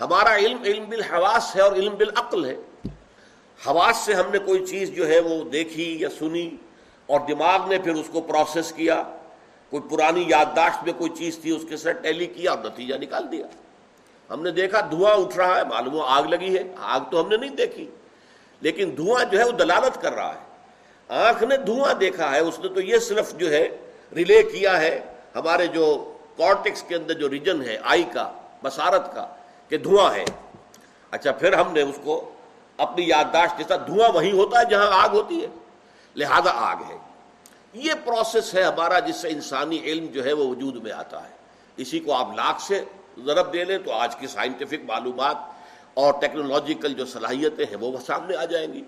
ہمارا 0.00 0.36
علم 0.36 0.62
علم 0.62 0.84
بالحواس 0.88 1.56
ہے 1.56 1.60
اور 1.60 1.72
علم 1.72 1.94
بالعقل 1.94 2.44
ہے۔ 2.44 2.56
حواس 3.66 3.96
سے 3.96 4.14
ہم 4.14 4.30
نے 4.32 4.38
کوئی 4.38 4.66
چیز 4.66 4.90
جو 4.90 5.08
ہے 5.08 5.18
وہ 5.18 5.44
دیکھی 5.44 6.00
یا 6.00 6.08
سنی 6.18 6.56
اور 7.06 7.20
دماغ 7.28 7.68
نے 7.68 7.78
پھر 7.78 7.92
اس 7.92 8.08
کو 8.12 8.20
پروسیس 8.20 8.72
کیا۔ 8.72 9.02
کوئی 9.70 9.96
پرانی 9.96 10.24
یادداشت 10.28 10.84
میں 10.84 10.92
کوئی 10.92 11.10
چیز 11.10 11.38
تھی، 11.38 11.50
اس 11.50 11.62
کے 11.68 11.76
ساتھ 11.76 12.02
ٹیلی 12.02 12.26
کیا 12.26 12.50
اور 12.50 12.58
نتیجہ 12.64 12.94
نکال 12.94 13.32
دیا۔ 13.32 13.46
ہم 14.30 14.42
نے 14.42 14.50
دیکھا 14.50 14.80
دھواں 14.90 15.14
اٹھ 15.14 15.36
رہا 15.36 15.56
ہے، 15.56 15.64
معلوم 15.64 15.94
ہو 15.94 16.00
آگ 16.00 16.22
لگی 16.22 16.58
ہے، 16.58 16.62
آگ 16.80 17.00
تو 17.10 17.20
ہم 17.20 17.28
نے 17.28 17.36
نہیں 17.36 17.56
دیکھی۔ 17.56 17.90
لیکن 18.60 18.94
دھواں 18.96 19.24
جو 19.24 19.38
ہے 19.38 19.44
وہ 19.44 19.50
دلالت 19.50 20.02
کر 20.02 20.12
رہا 20.12 20.34
ہے۔ 20.34 20.46
آنکھ 21.08 21.44
نے 21.44 21.56
دھواں 21.56 21.94
دیکھا 21.94 22.30
ہے، 22.30 22.40
اس 22.40 22.58
نے 22.58 22.68
تو 22.68 22.80
یہ 22.80 22.98
صرف 22.98 23.34
جو 23.36 23.50
ہے 23.50 23.68
ریلے 24.16 24.42
کیا 24.42 24.80
ہے۔ 24.80 25.00
ہمارے 25.34 25.66
جو 25.66 26.16
کارٹکس 26.36 26.82
کے 26.82 26.94
اندر 26.94 27.14
جو 27.14 27.30
ریجن 27.30 27.62
ہے 27.62 27.78
آئی 27.82 28.02
کا 28.02 28.32
بسارت 28.62 29.14
کا 29.14 29.35
کہ 29.68 29.78
دھواں 29.78 30.14
ہے۔ 30.14 30.24
اچھا 31.10 31.32
پھر 31.32 31.52
ہم 31.52 31.72
نے 31.72 31.82
اس 31.82 31.98
کو 32.04 32.32
اپنی 32.76 33.08
یادداشت 33.08 33.58
جیسا 33.58 33.76
دھواں 33.76 34.08
وہی 34.12 34.32
ہوتا 34.32 34.60
ہے 34.60 34.64
جہاں 34.70 34.90
آگ 34.92 35.08
ہوتی 35.08 35.42
ہے۔ 35.42 35.46
لہذا 36.16 36.50
آگ 36.54 36.76
ہے۔ 36.88 36.98
یہ 37.72 37.92
پروسیس 38.04 38.54
ہے 38.54 38.62
ہمارا 38.62 38.98
جس 38.98 39.16
سے 39.16 39.28
انسانی 39.28 39.78
علم 39.78 40.06
جو 40.06 40.24
ہے 40.24 40.32
وہ 40.32 40.46
وجود 40.46 40.76
میں 40.76 40.92
آتا 40.92 41.24
ہے۔ 41.24 41.34
اسی 41.76 42.00
کو 42.00 42.14
آپ 42.14 42.28
لاکھ 42.36 42.62
سے 42.62 42.84
ضرب 43.18 43.52
دے 43.52 43.64
لیں 43.64 43.78
تو 43.78 43.92
آج 43.92 44.16
کی 44.16 44.26
سائنٹیفک 44.26 44.84
معلومات 44.86 45.36
اور 45.94 46.14
ٹیکنالوجیکل 46.20 46.94
جو 46.94 47.06
صلاحیتیں 47.06 47.64
ہیں 47.64 47.76
وہ 47.76 47.98
سامنے 48.06 48.36
آ 48.36 48.44
جائیں 48.44 48.72
گی۔ 48.72 48.82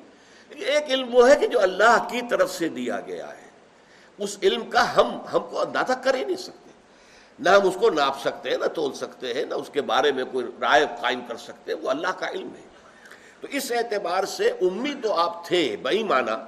ایک 0.48 0.84
علم 0.88 1.14
وہ 1.14 1.28
ہے 1.30 1.36
کہ 1.36 1.46
جو 1.46 1.60
اللہ 1.60 2.06
کی 2.10 2.20
طرف 2.30 2.54
سے 2.54 2.68
دیا 2.68 3.00
گیا 3.00 3.28
ہے۔ 3.28 3.48
اس 4.18 4.38
علم 4.42 4.70
کا 4.70 4.96
ہم 4.96 5.18
ہم 5.32 5.40
کو 5.50 5.60
اندازہ 5.60 5.92
کر 5.92 6.14
ہی 6.14 6.24
نہیں 6.24 6.36
سکتے۔ 6.36 6.67
نہ 7.38 7.48
ہم 7.48 7.68
اس 7.68 7.76
کو 7.80 7.90
ناپ 7.90 8.20
سکتے 8.20 8.50
ہیں، 8.50 8.56
نہ 8.56 8.66
تول 8.66 8.92
سکتے 8.92 9.34
ہیں، 9.34 9.44
نہ 9.44 9.54
اس 9.54 9.70
کے 9.72 9.82
بارے 9.82 10.12
میں 10.12 10.24
کوئی 10.32 10.46
رائے 10.60 10.86
قائم 11.00 11.20
کر 11.28 11.36
سکتے 11.36 11.72
ہیں، 11.72 11.80
وہ 11.80 11.90
اللہ 11.90 12.08
کا 12.18 12.28
علم 12.28 12.48
ہے۔ 12.48 12.68
تو 13.40 13.48
اس 13.50 13.72
اعتبار 13.72 14.24
سے 14.24 14.48
امید 14.48 15.02
تو 15.02 15.14
آپ 15.14 15.46
تھے، 15.46 15.76
بہی 15.82 16.02
مانا 16.02 16.44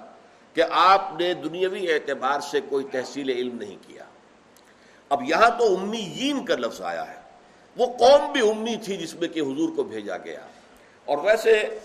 کہ 0.54 0.62
آپ 0.70 1.12
نے 1.20 1.34
دنیاوی 1.34 1.92
اعتبار 1.92 2.40
سے 2.40 2.60
کوئی 2.68 2.84
تحصیل 2.84 3.28
علم 3.28 3.56
نہیں 3.56 3.76
کیا۔ 3.86 4.04
اب 5.08 5.22
یہاں 5.22 5.50
تو 5.58 5.74
امیین 5.74 6.44
کا 6.44 6.54
لفظ 6.54 6.80
آیا 6.80 7.10
ہے۔ 7.10 7.20
وہ 7.76 7.86
قوم 7.86 8.32
بھی 8.32 8.50
امی 8.50 8.76
تھی 8.76 8.96
جس 8.96 9.14
میں 9.14 9.28
کہ 9.28 9.40
حضور 9.40 9.76
کو 9.76 9.82
بھیجا 9.82 10.16
گیا۔ 10.16 10.40
اور 11.04 11.18
ویسے 11.18 11.78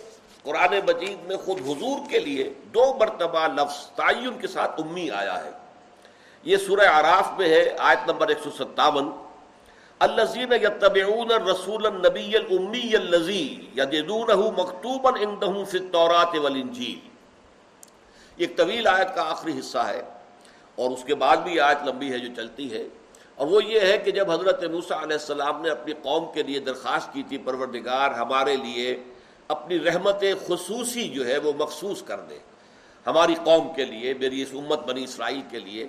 قرآن 0.43 0.79
مجید 0.88 1.27
میں 1.27 1.38
خود 1.38 1.62
حضور 1.62 2.09
کے 2.09 2.19
لیے 2.19 2.53
دو 2.63 2.97
مرتبہ 3.00 3.47
لفظ 3.47 3.88
تعین 3.88 4.38
کے 4.39 4.47
ساتھ 4.47 4.81
امی 4.81 5.12
آیا 5.12 5.43
ہے۔ 5.45 5.51
یہ 6.45 6.57
سورہ 6.57 6.87
عراف 6.89 7.29
میں 7.37 7.47
ہے، 7.49 7.63
آیت 7.79 8.09
نمبر 8.09 8.27
ایک 8.27 8.39
سو 8.43 8.49
ستاون۔ 8.57 9.09
الزین 10.01 10.51
یتبعون 10.53 11.31
رسول 11.43 11.85
النبی 11.85 12.35
الامی 12.35 12.95
الذی 12.95 13.45
یجدونہ 13.75 14.35
مکتوبا 14.57 15.11
عندهم 15.11 15.63
فی 15.71 15.77
التوراۃ 15.77 16.37
والانجیل۔ 16.43 16.99
ایک 18.37 18.55
طویل 18.57 18.87
آیت 18.87 19.15
کا 19.15 19.29
آخری 19.31 19.57
حصہ 19.59 19.85
ہے، 19.87 20.01
اور 20.77 20.91
اس 20.91 21.03
کے 21.03 21.15
بعد 21.15 21.37
بھی 21.43 21.59
آیت 21.59 21.87
لمبی 21.87 22.11
ہے 22.11 22.19
جو 22.19 22.33
چلتی 22.35 22.71
ہے۔ 22.73 22.83
اور 23.35 23.47
وہ 23.47 23.63
یہ 23.63 23.79
ہے 23.81 23.97
کہ 23.97 24.11
جب 24.11 24.31
حضرت 24.31 24.63
موسیٰ 24.71 25.01
علیہ 25.01 25.17
السلام 25.17 25.61
نے 25.61 25.69
اپنی 25.69 25.93
قوم 26.01 26.31
کے 26.33 26.43
لیے 26.43 26.59
درخواست 26.69 27.13
کی 27.13 27.23
تھی، 27.27 27.37
پروردگار 27.45 28.11
ہمارے 28.13 28.55
لیے 28.57 28.95
اپنی 29.49 29.79
رحمت 29.79 30.23
خصوصی 30.47 31.07
جو 31.09 31.25
ہے 31.27 31.37
وہ 31.37 31.51
مخصوص 31.57 32.01
کر 32.03 32.19
دے، 32.29 32.37
ہماری 33.05 33.35
قوم 33.43 33.73
کے 33.75 33.85
لیے، 33.85 34.13
میری 34.19 34.41
اس 34.41 34.53
امت 34.53 34.85
بنی 34.87 35.03
اسرائیل 35.03 35.41
کے 35.49 35.59
لیے۔ 35.59 35.87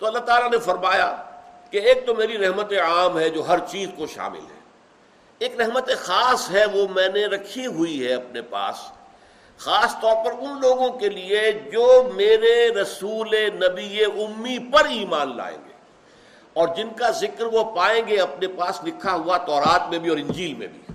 تو 0.00 0.06
اللہ 0.06 0.18
تعالیٰ 0.18 0.50
نے 0.50 0.58
فرمایا 0.58 1.16
کہ 1.70 1.78
ایک 1.78 2.06
تو 2.06 2.14
میری 2.14 2.38
رحمت 2.38 2.72
عام 2.72 3.18
ہے 3.18 3.28
جو 3.28 3.48
ہر 3.48 3.58
چیز 3.58 3.88
کو 3.96 4.06
شامل 4.06 4.38
ہے۔ 4.38 4.60
ایک 5.38 5.60
رحمت 5.60 5.90
خاص 5.98 6.50
ہے 6.50 6.66
وہ 6.66 6.86
میں 6.94 7.08
نے 7.08 7.26
رکھی 7.26 7.66
ہوئی 7.66 8.06
ہے 8.06 8.14
اپنے 8.14 8.42
پاس۔ 8.42 8.74
خاص 9.58 10.00
طور 10.00 10.24
پر 10.24 10.32
ان 10.32 10.60
لوگوں 10.60 10.92
کے 10.92 11.08
لیے 11.08 11.52
جو 11.52 12.10
میرے 12.14 12.68
رسول 12.68 13.50
نبی 13.54 14.04
امی 14.04 14.58
پر 14.58 14.84
ایمان 14.84 15.36
لائیں 15.36 15.58
گے۔ 15.64 15.70
اور 16.52 16.68
جن 16.76 16.90
کا 16.90 17.10
ذکر 17.10 17.44
وہ 17.44 17.76
پائیں 17.76 18.06
گے 18.06 18.16
اپنے 18.16 18.48
پاس 18.48 18.84
لکھا 18.84 19.14
ہوا 19.14 19.36
تورات 19.36 19.90
میں 19.90 19.98
بھی 19.98 20.10
اور 20.10 20.18
انجیل 20.18 20.54
میں 20.54 20.66
بھی۔ 20.66 20.94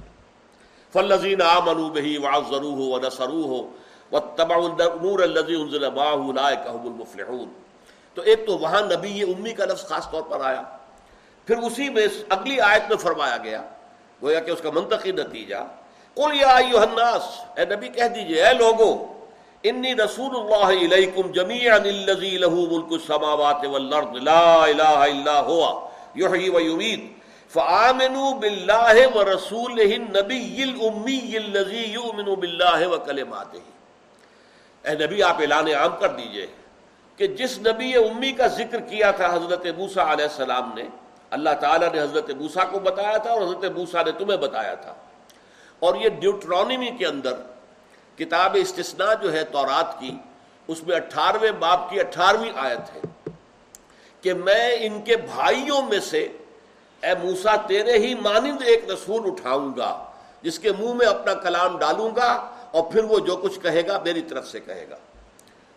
فلزین 0.93 1.41
آ 1.41 1.59
بہی 1.59 2.17
وا 2.17 2.39
ضرو 2.49 2.67
ہو 2.69 2.91
و 2.91 2.99
نسرو 2.99 3.37
ہو 3.41 3.71
و 4.11 4.19
تبا 4.19 4.55
نور 5.01 5.19
الزی 5.19 5.55
المفلحون۔ 5.55 7.64
تو 8.15 8.21
ایک 8.21 8.45
تو 8.47 8.57
وہاں 8.57 8.81
نبی 8.81 9.23
امی 9.23 9.53
کا 9.53 9.65
لفظ 9.65 9.85
خاص 9.85 10.09
طور 10.11 10.21
پر 10.21 10.41
آیا۔ 10.41 10.61
پھر 11.45 11.57
اسی 11.57 11.89
میں 11.89 12.07
اگلی 12.29 12.59
آیت 12.59 12.89
میں 12.89 12.97
فرمایا 12.97 13.37
گیا، 13.37 13.61
گویا 14.21 14.39
کہ 14.39 14.51
اس 14.51 14.61
کا 14.61 14.69
منطقی 14.69 15.11
نتیجہ، 15.11 15.65
قل 16.13 16.35
یا 16.35 16.55
ایوہ 16.55 16.79
الناس، 16.79 17.23
اے 17.57 17.65
نبی 17.65 17.87
کہہ 17.87 18.07
دیجیے، 18.15 18.43
اے 18.43 18.53
لوگو، 18.53 18.91
انی 19.63 19.95
رسول 19.95 20.35
اللہ 20.35 20.85
علیکم 20.85 21.31
جمیعا 21.31 21.75
اللذی 21.75 22.37
لہو 22.37 22.65
ملک 22.71 22.91
السماوات 22.91 23.65
والارض، 23.65 24.17
لا 24.23 24.63
الہ 24.63 24.97
الا 25.11 25.39
ہوا، 25.39 25.71
یحیی 26.15 26.49
و 26.49 26.59
یمید 26.59 27.07
فآمنوا 27.53 28.33
باللہ 28.39 29.15
و 29.15 29.23
رسولہ 29.23 29.93
النبی 29.93 30.63
الامی 30.63 31.37
اللذی 31.37 31.83
یؤمن 31.83 32.33
باللہ 32.33 32.87
و 32.87 32.97
کلماتہ۔ 32.97 33.57
اے 34.83 34.95
نبی، 35.05 35.23
آپ 35.23 35.41
اعلان 35.41 35.67
عام 35.67 35.95
کر 35.99 36.09
دیجیے۔ 36.09 36.47
کہ 37.15 37.27
جس 37.27 37.57
نبی 37.57 37.95
امی 37.95 38.31
کا 38.31 38.47
ذکر 38.47 38.79
کیا 38.79 39.11
تھا 39.11 39.33
حضرت 39.33 39.65
موسیٰ 39.77 40.05
علیہ 40.07 40.25
السلام 40.25 40.71
نے، 40.75 40.83
اللہ 41.29 41.49
تعالیٰ 41.59 41.93
نے 41.93 42.01
حضرت 42.01 42.29
موسیٰ 42.29 42.71
کو 42.71 42.79
بتایا 42.79 43.17
تھا 43.17 43.31
اور 43.31 43.41
حضرت 43.41 43.65
موسیٰ 43.77 44.05
نے 44.05 44.11
تمہیں 44.11 44.37
بتایا 44.37 44.73
تھا۔ 44.73 44.93
اور 45.79 45.95
یہ 45.95 46.09
ڈیوٹرونیمی 46.09 46.89
کے 46.89 47.05
اندر 47.05 47.33
کتاب 48.17 48.57
استثناء 48.59 49.13
جو 49.21 49.33
ہے 49.33 49.43
تورات 49.43 49.99
کی، 49.99 50.17
اس 50.67 50.83
میں 50.83 50.95
اٹھارہویں 50.95 51.51
باپ 51.51 51.89
کی 51.89 51.99
اٹھارہویں 51.99 52.51
آیت 52.55 52.95
ہے 52.95 53.01
کہ 54.21 54.33
میں 54.33 54.77
ان 54.79 55.01
کے 55.01 55.17
بھائیوں 55.17 55.81
میں 55.81 55.99
سے، 55.99 56.27
اے 57.03 57.13
موسا 57.23 57.55
تیرے 57.55 57.97
ہی 57.97 58.15
مانند 58.15 58.61
ایک 58.65 58.89
رسول 58.89 59.31
اٹھاؤں 59.31 59.73
گا، 59.77 60.11
جس 60.41 60.59
کے 60.59 60.71
منہ 60.71 60.93
میں 60.93 61.07
اپنا 61.07 61.33
کلام 61.33 61.77
ڈالوں 61.77 62.09
گا 62.15 62.31
اور 62.71 62.83
پھر 62.91 63.03
وہ 63.03 63.19
جو 63.19 63.35
کچھ 63.35 63.59
کہے 63.59 63.87
گا 63.87 63.99
میری 64.05 64.21
طرف 64.21 64.47
سے 64.47 64.59
کہے 64.59 64.85
گا۔ 64.89 64.95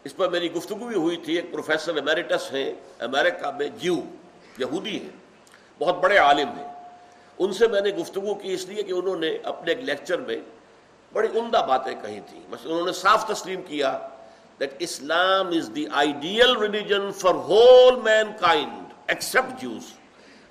اس 0.08 0.16
پر 0.16 0.28
میری 0.28 0.52
گفتگو 0.52 0.86
بھی 0.86 0.96
ہوئی 0.96 1.16
تھی، 1.16 1.34
ایک 1.34 1.52
پروفیسر 1.52 1.96
امیریٹس 1.96 2.52
ہیں، 2.52 2.72
امریکہ 2.98 3.50
میں 3.58 3.68
جیو، 3.68 3.94
یہودی 4.58 5.00
ہیں، 5.02 5.16
بہت 5.78 5.96
بڑے 5.98 6.16
عالم 6.18 6.48
ہیں۔ 6.48 6.68
ان 7.38 7.52
سے 7.52 7.68
میں 7.68 7.80
نے 7.80 7.90
گفتگو 7.90 8.34
کی 8.34 8.52
اس 8.52 8.66
لیے 8.68 8.82
کہ 8.82 8.92
انہوں 8.92 9.16
نے 9.16 9.36
اپنے 9.42 9.72
ایک 9.72 9.80
لیکچر 9.80 10.20
میں 10.20 10.36
بڑی 11.12 11.28
عمدہ 11.38 11.64
باتیں 11.68 11.92
کہی 12.02 12.20
تھیں۔ 12.30 12.40
مثلا 12.48 12.72
انہوں 12.72 12.86
نے 12.86 12.92
صاف 12.92 13.26
تسلیم 13.26 13.62
کیا 13.62 13.98
that 14.60 14.72
Islam 14.78 15.48
is 15.48 15.70
the 15.74 15.84
ideal 15.92 16.56
religion 16.56 17.12
for 17.12 17.34
whole 17.34 18.00
mankind 18.40 18.92
except 19.06 19.62
Jews 19.62 19.92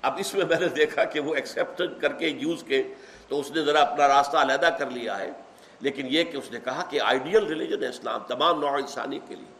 اب 0.02 0.12
اس 0.18 0.34
میں 0.34 0.44
میں 0.44 0.60
نے 0.60 0.68
دیکھا 0.68 1.04
کہ 1.04 1.20
وہ 1.20 1.34
ایکسپٹ 1.34 1.82
کر 2.00 2.12
کے 2.12 2.30
جوز 2.30 2.64
کے، 2.66 2.82
تو 3.28 3.40
اس 3.40 3.50
نے 3.50 3.62
ذرا 3.62 3.80
اپنا 3.80 4.08
راستہ 4.08 4.36
علیحدہ 4.36 4.70
کر 4.78 4.90
لیا 4.90 5.18
ہے۔ 5.18 5.30
لیکن 5.80 6.06
یہ 6.10 6.24
کہ 6.24 6.36
اس 6.36 6.52
نے 6.52 6.58
کہا 6.64 6.84
کہ 6.90 7.00
آئیڈیل 7.00 7.46
ریلیجن 7.46 7.82
ہے 7.82 7.88
اسلام، 7.88 8.20
تمام 8.28 8.60
نوع 8.60 8.70
انسانی 8.70 9.18
کے 9.28 9.34
لیے۔ 9.34 9.58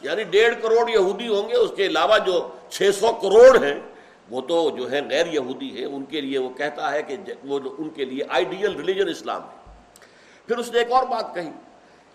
یعنی 0.00 0.22
ڈیڑھ 0.22 0.54
کروڑ 0.62 0.90
یہودی 0.90 1.28
ہوں 1.28 1.48
گے، 1.48 1.56
اس 1.56 1.70
کے 1.76 1.86
علاوہ 1.86 2.18
جو 2.18 2.48
چھ 2.70 2.90
سو 3.00 3.12
کروڑ 3.12 3.64
ہیں، 3.64 3.80
وہ 4.30 4.40
تو 4.40 4.70
جو 4.70 4.90
ہے 4.90 5.00
غیر 5.10 5.26
یہودی 5.26 5.80
ہے 5.80 5.84
ان 5.84 6.04
کے 6.04 6.20
لیے 6.20 6.38
وہ 6.38 6.50
کہتا 6.50 6.92
ہے 6.92 7.02
کہ 7.02 7.16
وہ 7.44 7.60
ان 7.78 7.88
کے 7.88 8.04
لیے 8.04 8.24
آئیڈیل 8.28 8.76
ریلیجن 8.76 9.08
اسلام 9.08 9.42
ہے۔ 9.42 9.72
پھر 10.46 10.58
اس 10.58 10.72
نے 10.72 10.78
ایک 10.78 10.92
اور 10.92 11.06
بات 11.06 11.34
کہی 11.34 11.50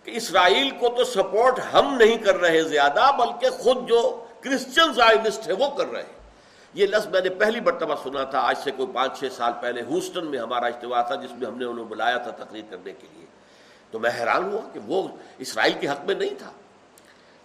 کہ 0.03 0.11
اسرائیل 0.11 0.69
کو 0.69 0.89
تو 0.89 1.03
سپورٹ 1.03 1.59
ہم 1.73 1.97
نہیں 1.99 2.17
کر 2.17 2.37
رہے 2.37 2.63
زیادہ، 2.63 3.11
بلکہ 3.17 3.49
خود 3.49 3.89
جو 3.89 4.25
کرسچن 4.41 4.93
زائنسٹ 4.93 5.47
ہے 5.47 5.53
وہ 5.53 5.77
کر 5.77 5.87
رہے 5.87 6.01
ہیں۔ 6.01 6.25
یہ 6.73 6.87
لفظ 6.87 7.07
میں 7.07 7.21
نے 7.21 7.29
پہلی 7.29 7.59
مرتبہ 7.59 7.95
سنا 8.03 8.23
تھا، 8.23 8.39
آج 8.39 8.57
سے 8.57 8.71
کوئی 8.71 8.89
پانچ 8.93 9.19
چھ 9.19 9.23
سال 9.31 9.51
پہلے 9.61 9.81
ہوسٹن 9.81 10.25
میں 10.25 10.39
ہمارا 10.39 10.65
اجتماع 10.65 11.01
تھا، 11.01 11.15
جس 11.15 11.31
میں 11.31 11.47
ہم 11.47 11.57
نے 11.57 11.65
انہوں 11.65 11.85
بلایا 11.85 12.17
تھا 12.17 12.31
تقریر 12.31 12.63
کرنے 12.69 12.93
کے 12.93 13.07
لیے۔ 13.13 13.25
تو 13.95 13.99
میں 13.99 14.09
حیران 14.19 14.43
ہوا 14.43 14.61
کہ 14.73 14.79
وہ 14.85 15.07
اسرائیل 15.37 15.73
کے 15.79 15.87
حق 15.87 16.05
میں 16.05 16.15
نہیں 16.15 16.35
تھا۔ 16.37 16.51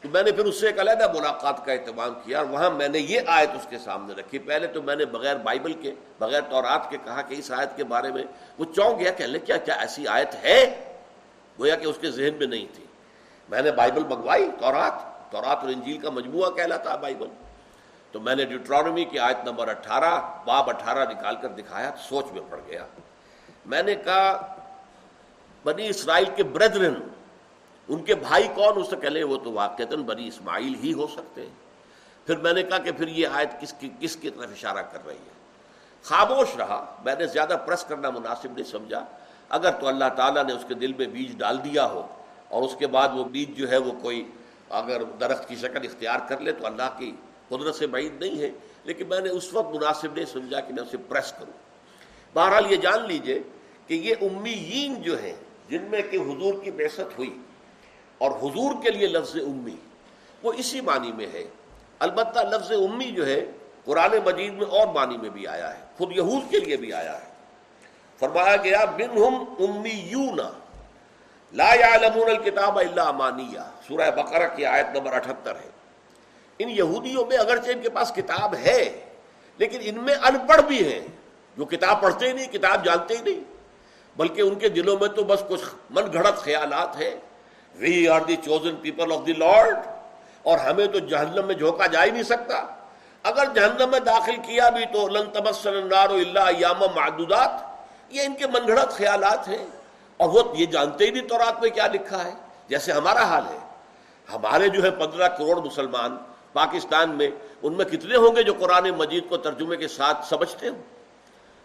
تو 0.00 0.08
میں 0.08 0.22
نے 0.22 0.32
پھر 0.32 0.44
اس 0.44 0.60
سے 0.60 0.66
ایک 0.66 0.80
علیحدہ 0.80 1.12
ملاقات 1.12 1.66
کا 1.66 1.72
اہتمام 1.72 2.14
کیا 2.24 2.38
اور 2.38 2.46
وہاں 2.46 2.70
میں 2.70 2.88
نے 2.88 2.98
یہ 2.98 3.20
آیت 3.26 3.50
اس 3.50 3.66
کے 3.70 3.78
سامنے 3.78 4.14
رکھی۔ 4.14 4.38
پہلے 4.38 4.66
تو 4.66 4.82
میں 4.82 4.96
نے 4.96 5.04
بغیر 5.04 5.36
بائبل 5.36 5.72
کے، 5.72 5.94
بغیر 6.18 6.40
تورات 6.40 6.90
کے 6.90 6.96
کہا 7.04 7.22
کہ 7.22 7.34
اس 7.34 7.52
آیت 7.52 7.76
کے 7.76 7.84
بارے 7.84 8.12
میں 8.12 8.24
وہ 8.58 8.64
چونک 8.64 8.98
گیا 8.98 9.12
کہ 9.12 9.38
کیا 9.38 9.56
کیا 9.56 9.74
ایسی 9.74 10.06
آیت 10.06 10.34
ہے؟ 10.34 10.92
گویا 11.58 11.76
کہ 11.76 11.86
اس 11.86 11.96
کے 12.00 12.10
ذہن 12.10 12.34
میں 12.38 12.46
نہیں 12.46 12.66
تھی۔ 12.74 12.84
میں 13.48 13.62
نے 13.62 13.72
بائبل 13.72 14.04
منگوائی، 14.04 14.50
تورات 14.60 14.92
تورات 15.32 15.56
اور 15.56 15.68
انجیل 15.68 15.98
کا 15.98 16.10
مجموعہ 16.10 16.50
کہلاتا 16.50 16.92
ہے 16.92 16.98
بائبل۔ 16.98 17.28
تو 18.12 18.20
میں 18.20 18.36
نے 18.36 18.44
ڈیوٹرانومی 18.44 19.04
کی 19.04 19.18
آیت 19.18 19.44
نمبر 19.44 19.68
اٹھارہ، 19.68 20.20
باب 20.44 20.68
اٹھارہ 20.68 21.10
نکال 21.10 21.36
کر 21.36 21.48
دکھایا، 21.48 21.90
تو 21.90 22.02
سوچ 22.08 22.32
میں 22.32 22.42
پڑ 22.50 22.60
گیا۔ 22.66 22.86
میں 23.66 23.82
نے 23.82 23.94
کہا 23.94 24.54
بنی 25.64 25.88
اسرائیل 25.88 26.28
کے 26.36 26.42
بردرن 26.42 26.94
ان 27.88 28.02
کے 28.02 28.14
بھائی 28.14 28.48
کون 28.54 28.72
اس 28.76 28.90
سے 28.90 28.96
کہلے 28.96 29.22
وہ 29.22 29.36
تو 29.36 29.52
واقع 29.52 29.82
بنی 30.06 30.28
اسماعیل 30.28 30.74
ہی 30.74 30.92
ہو 30.92 31.06
سکتے 31.06 31.40
ہیں۔ 31.42 31.54
پھر 32.26 32.36
میں 32.36 32.52
نے 32.52 32.62
کہا 32.62 32.78
کہ 32.78 32.92
پھر 32.92 33.08
یہ 33.08 33.28
آیت 33.32 33.60
کس 33.60 33.72
کی 33.72 33.90
کس 34.00 34.16
کی 34.16 34.30
طرف 34.30 34.50
اشارہ 34.50 34.82
کر 34.82 35.06
رہی 35.06 35.14
ہے؟ 35.14 35.30
خاموش 36.02 36.56
رہا۔ 36.56 36.96
میں 37.04 37.14
نے 37.18 37.26
زیادہ 37.26 37.56
پرس 37.66 37.84
کرنا 37.84 38.10
مناسب 38.10 38.52
نہیں 38.52 38.70
سمجھا۔ 38.70 39.04
اگر 39.48 39.70
تو 39.70 39.88
اللہ 39.88 40.04
تعالیٰ 40.16 40.44
نے 40.44 40.52
اس 40.52 40.64
کے 40.68 40.74
دل 40.74 40.92
میں 40.92 41.06
بیج 41.06 41.38
ڈال 41.38 41.64
دیا 41.64 41.86
ہو 41.86 42.06
اور 42.48 42.62
اس 42.62 42.76
کے 42.78 42.86
بعد 42.86 43.08
وہ 43.14 43.24
بیج 43.24 43.56
جو 43.56 43.70
ہے 43.70 43.76
وہ 43.76 43.92
کوئی 44.02 44.30
اگر 44.70 45.02
درخت 45.02 45.48
کی 45.48 45.56
شکل 45.56 45.78
اختیار 45.84 46.18
کر 46.28 46.40
لے 46.40 46.52
تو 46.52 46.66
اللہ 46.66 46.98
کی 46.98 47.12
قدرت 47.48 47.74
سے 47.74 47.86
بعید 47.86 48.22
نہیں 48.22 48.40
ہے۔ 48.40 48.50
لیکن 48.84 49.08
میں 49.08 49.20
نے 49.20 49.28
اس 49.28 49.54
وقت 49.54 49.74
مناسب 49.74 50.14
نہیں 50.14 50.26
سمجھا 50.26 50.60
کہ 50.60 50.74
میں 50.74 50.82
اسے 50.82 50.96
پریس 50.96 51.32
کروں۔ 51.32 51.52
بہرحال 52.34 52.70
یہ 52.70 52.76
جان 52.76 53.06
لیجیے 53.06 53.42
کہ 53.86 53.94
یہ 53.94 54.14
امیین 54.20 55.02
جو 55.02 55.22
ہیں 55.22 55.36
جن 55.70 55.82
میں 55.82 56.02
کہ 56.02 56.16
حضور 56.16 56.54
کی 56.62 56.70
بحثت 56.70 57.18
ہوئی 57.18 57.38
اور 58.18 58.30
حضور 58.30 58.82
کے 58.82 58.90
لیے 58.90 59.06
لفظ 59.06 59.36
امی، 59.36 59.76
وہ 60.42 60.52
اسی 60.52 60.80
معنی 60.80 61.12
میں 61.12 61.26
ہے۔ 61.32 61.44
البتہ 61.98 62.38
لفظ 62.40 62.72
امی 62.72 63.04
جو 63.04 63.26
ہے، 63.26 63.46
قرآن 63.84 64.10
مجید 64.24 64.54
میں 64.54 64.66
اور 64.66 64.86
معنی 64.86 65.16
میں 65.16 65.30
بھی 65.30 65.46
آیا 65.46 65.78
ہے۔ 65.78 65.84
خود 65.96 66.12
یہود 66.16 66.50
کے 66.50 66.60
لیے 66.60 66.76
بھی 66.76 66.92
آیا 66.92 67.20
ہے۔ 67.20 67.26
فرمایا 68.18 68.56
گیا 68.56 68.84
بن 68.84 69.18
ہم 69.18 69.34
امیون، 69.58 70.38
لا 71.52 71.74
يعلمون 71.74 72.28
الكتاب 72.28 72.78
الا 72.78 73.02
امانیہ۔ 73.02 73.60
سورہ 73.88 74.10
بقرہ 74.10 74.56
کی 74.56 74.64
آیت 74.64 74.96
نمبر 74.96 75.12
اٹھتر 75.12 75.56
ہے۔ 75.56 75.70
ان 76.58 76.70
یہودیوں 76.70 77.26
میں 77.26 77.36
اگرچہ 77.36 77.70
ان 77.70 77.82
کے 77.82 77.90
پاس 77.90 78.12
کتاب 78.16 78.54
ہے، 78.54 79.04
لیکن 79.58 79.78
ان 79.82 80.04
میں 80.04 80.14
ان 80.14 80.46
پڑھ 80.48 80.62
بھی 80.62 80.92
ہیں۔ 80.92 81.06
جو 81.56 81.64
کتاب 81.64 82.02
پڑھتے 82.02 82.28
ہی 82.28 82.32
نہیں، 82.32 82.46
کتاب 82.46 82.84
جانتے 82.84 83.16
ہی 83.16 83.22
نہیں۔ 83.22 83.59
بلکہ 84.16 84.40
ان 84.42 84.54
کے 84.54 84.68
دلوں 84.68 84.96
میں 85.00 85.08
تو 85.08 85.24
بس 85.24 85.42
کچھ 85.48 85.60
من 85.90 86.12
گھڑت 86.12 86.36
خیالات 86.36 87.00
ہیں۔ 87.00 87.10
We 87.74 88.08
are 88.08 88.20
the 88.20 88.36
chosen 88.36 88.76
people 88.76 89.12
of 89.12 89.26
the 89.26 89.32
Lord 89.32 89.78
اور 90.42 90.58
ہمیں 90.58 90.86
تو 90.86 90.98
جہنم 90.98 91.46
میں 91.46 91.54
جھونکا 91.54 91.86
جا 91.86 92.04
ہی 92.04 92.10
نہیں 92.10 92.22
سکتا۔ 92.22 92.66
اگر 93.22 93.44
جہنم 93.54 93.90
میں 93.90 94.00
داخل 94.00 94.36
کیا 94.36 94.68
بھی 94.68 94.84
تو 94.92 95.08
لن 95.08 95.30
تمسن 95.30 95.74
النار 95.74 96.10
الا 96.10 96.46
ایام 96.46 96.78
معدودات۔ 96.78 97.50
یہ 98.08 98.22
ان 98.22 98.34
کے 98.34 98.46
من 98.46 98.66
گھڑت 98.66 98.90
خیالات 98.90 99.48
ہیں۔ 99.48 99.66
اور 100.16 100.28
وہ 100.28 100.42
یہ 100.54 100.66
جانتے 100.66 101.04
ہی 101.04 101.10
نہیں 101.10 101.28
تو 101.28 101.38
رات 101.38 101.62
میں 101.62 101.70
کیا 101.70 101.86
لکھا 101.86 102.24
ہے۔ 102.24 102.30
جیسے 102.68 102.92
ہمارا 102.92 103.24
حال 103.24 103.42
ہے۔ 103.50 103.58
ہمارے 104.32 104.68
جو 104.68 104.82
ہے 104.82 104.90
پندرہ 104.90 105.28
کروڑ 105.28 105.56
مسلمان 105.66 106.16
پاکستان 106.52 107.10
میں، 107.10 107.30
ان 107.62 107.72
میں 107.72 107.84
کتنے 107.84 108.16
ہوں 108.16 108.36
گے 108.36 108.42
جو 108.42 108.52
قرآن 108.58 108.90
مجید 108.90 109.28
کو 109.28 109.36
ترجمے 109.36 109.76
کے 109.76 109.88
ساتھ 109.88 110.26
سمجھتے 110.26 110.68
ہوں؟ 110.68 110.99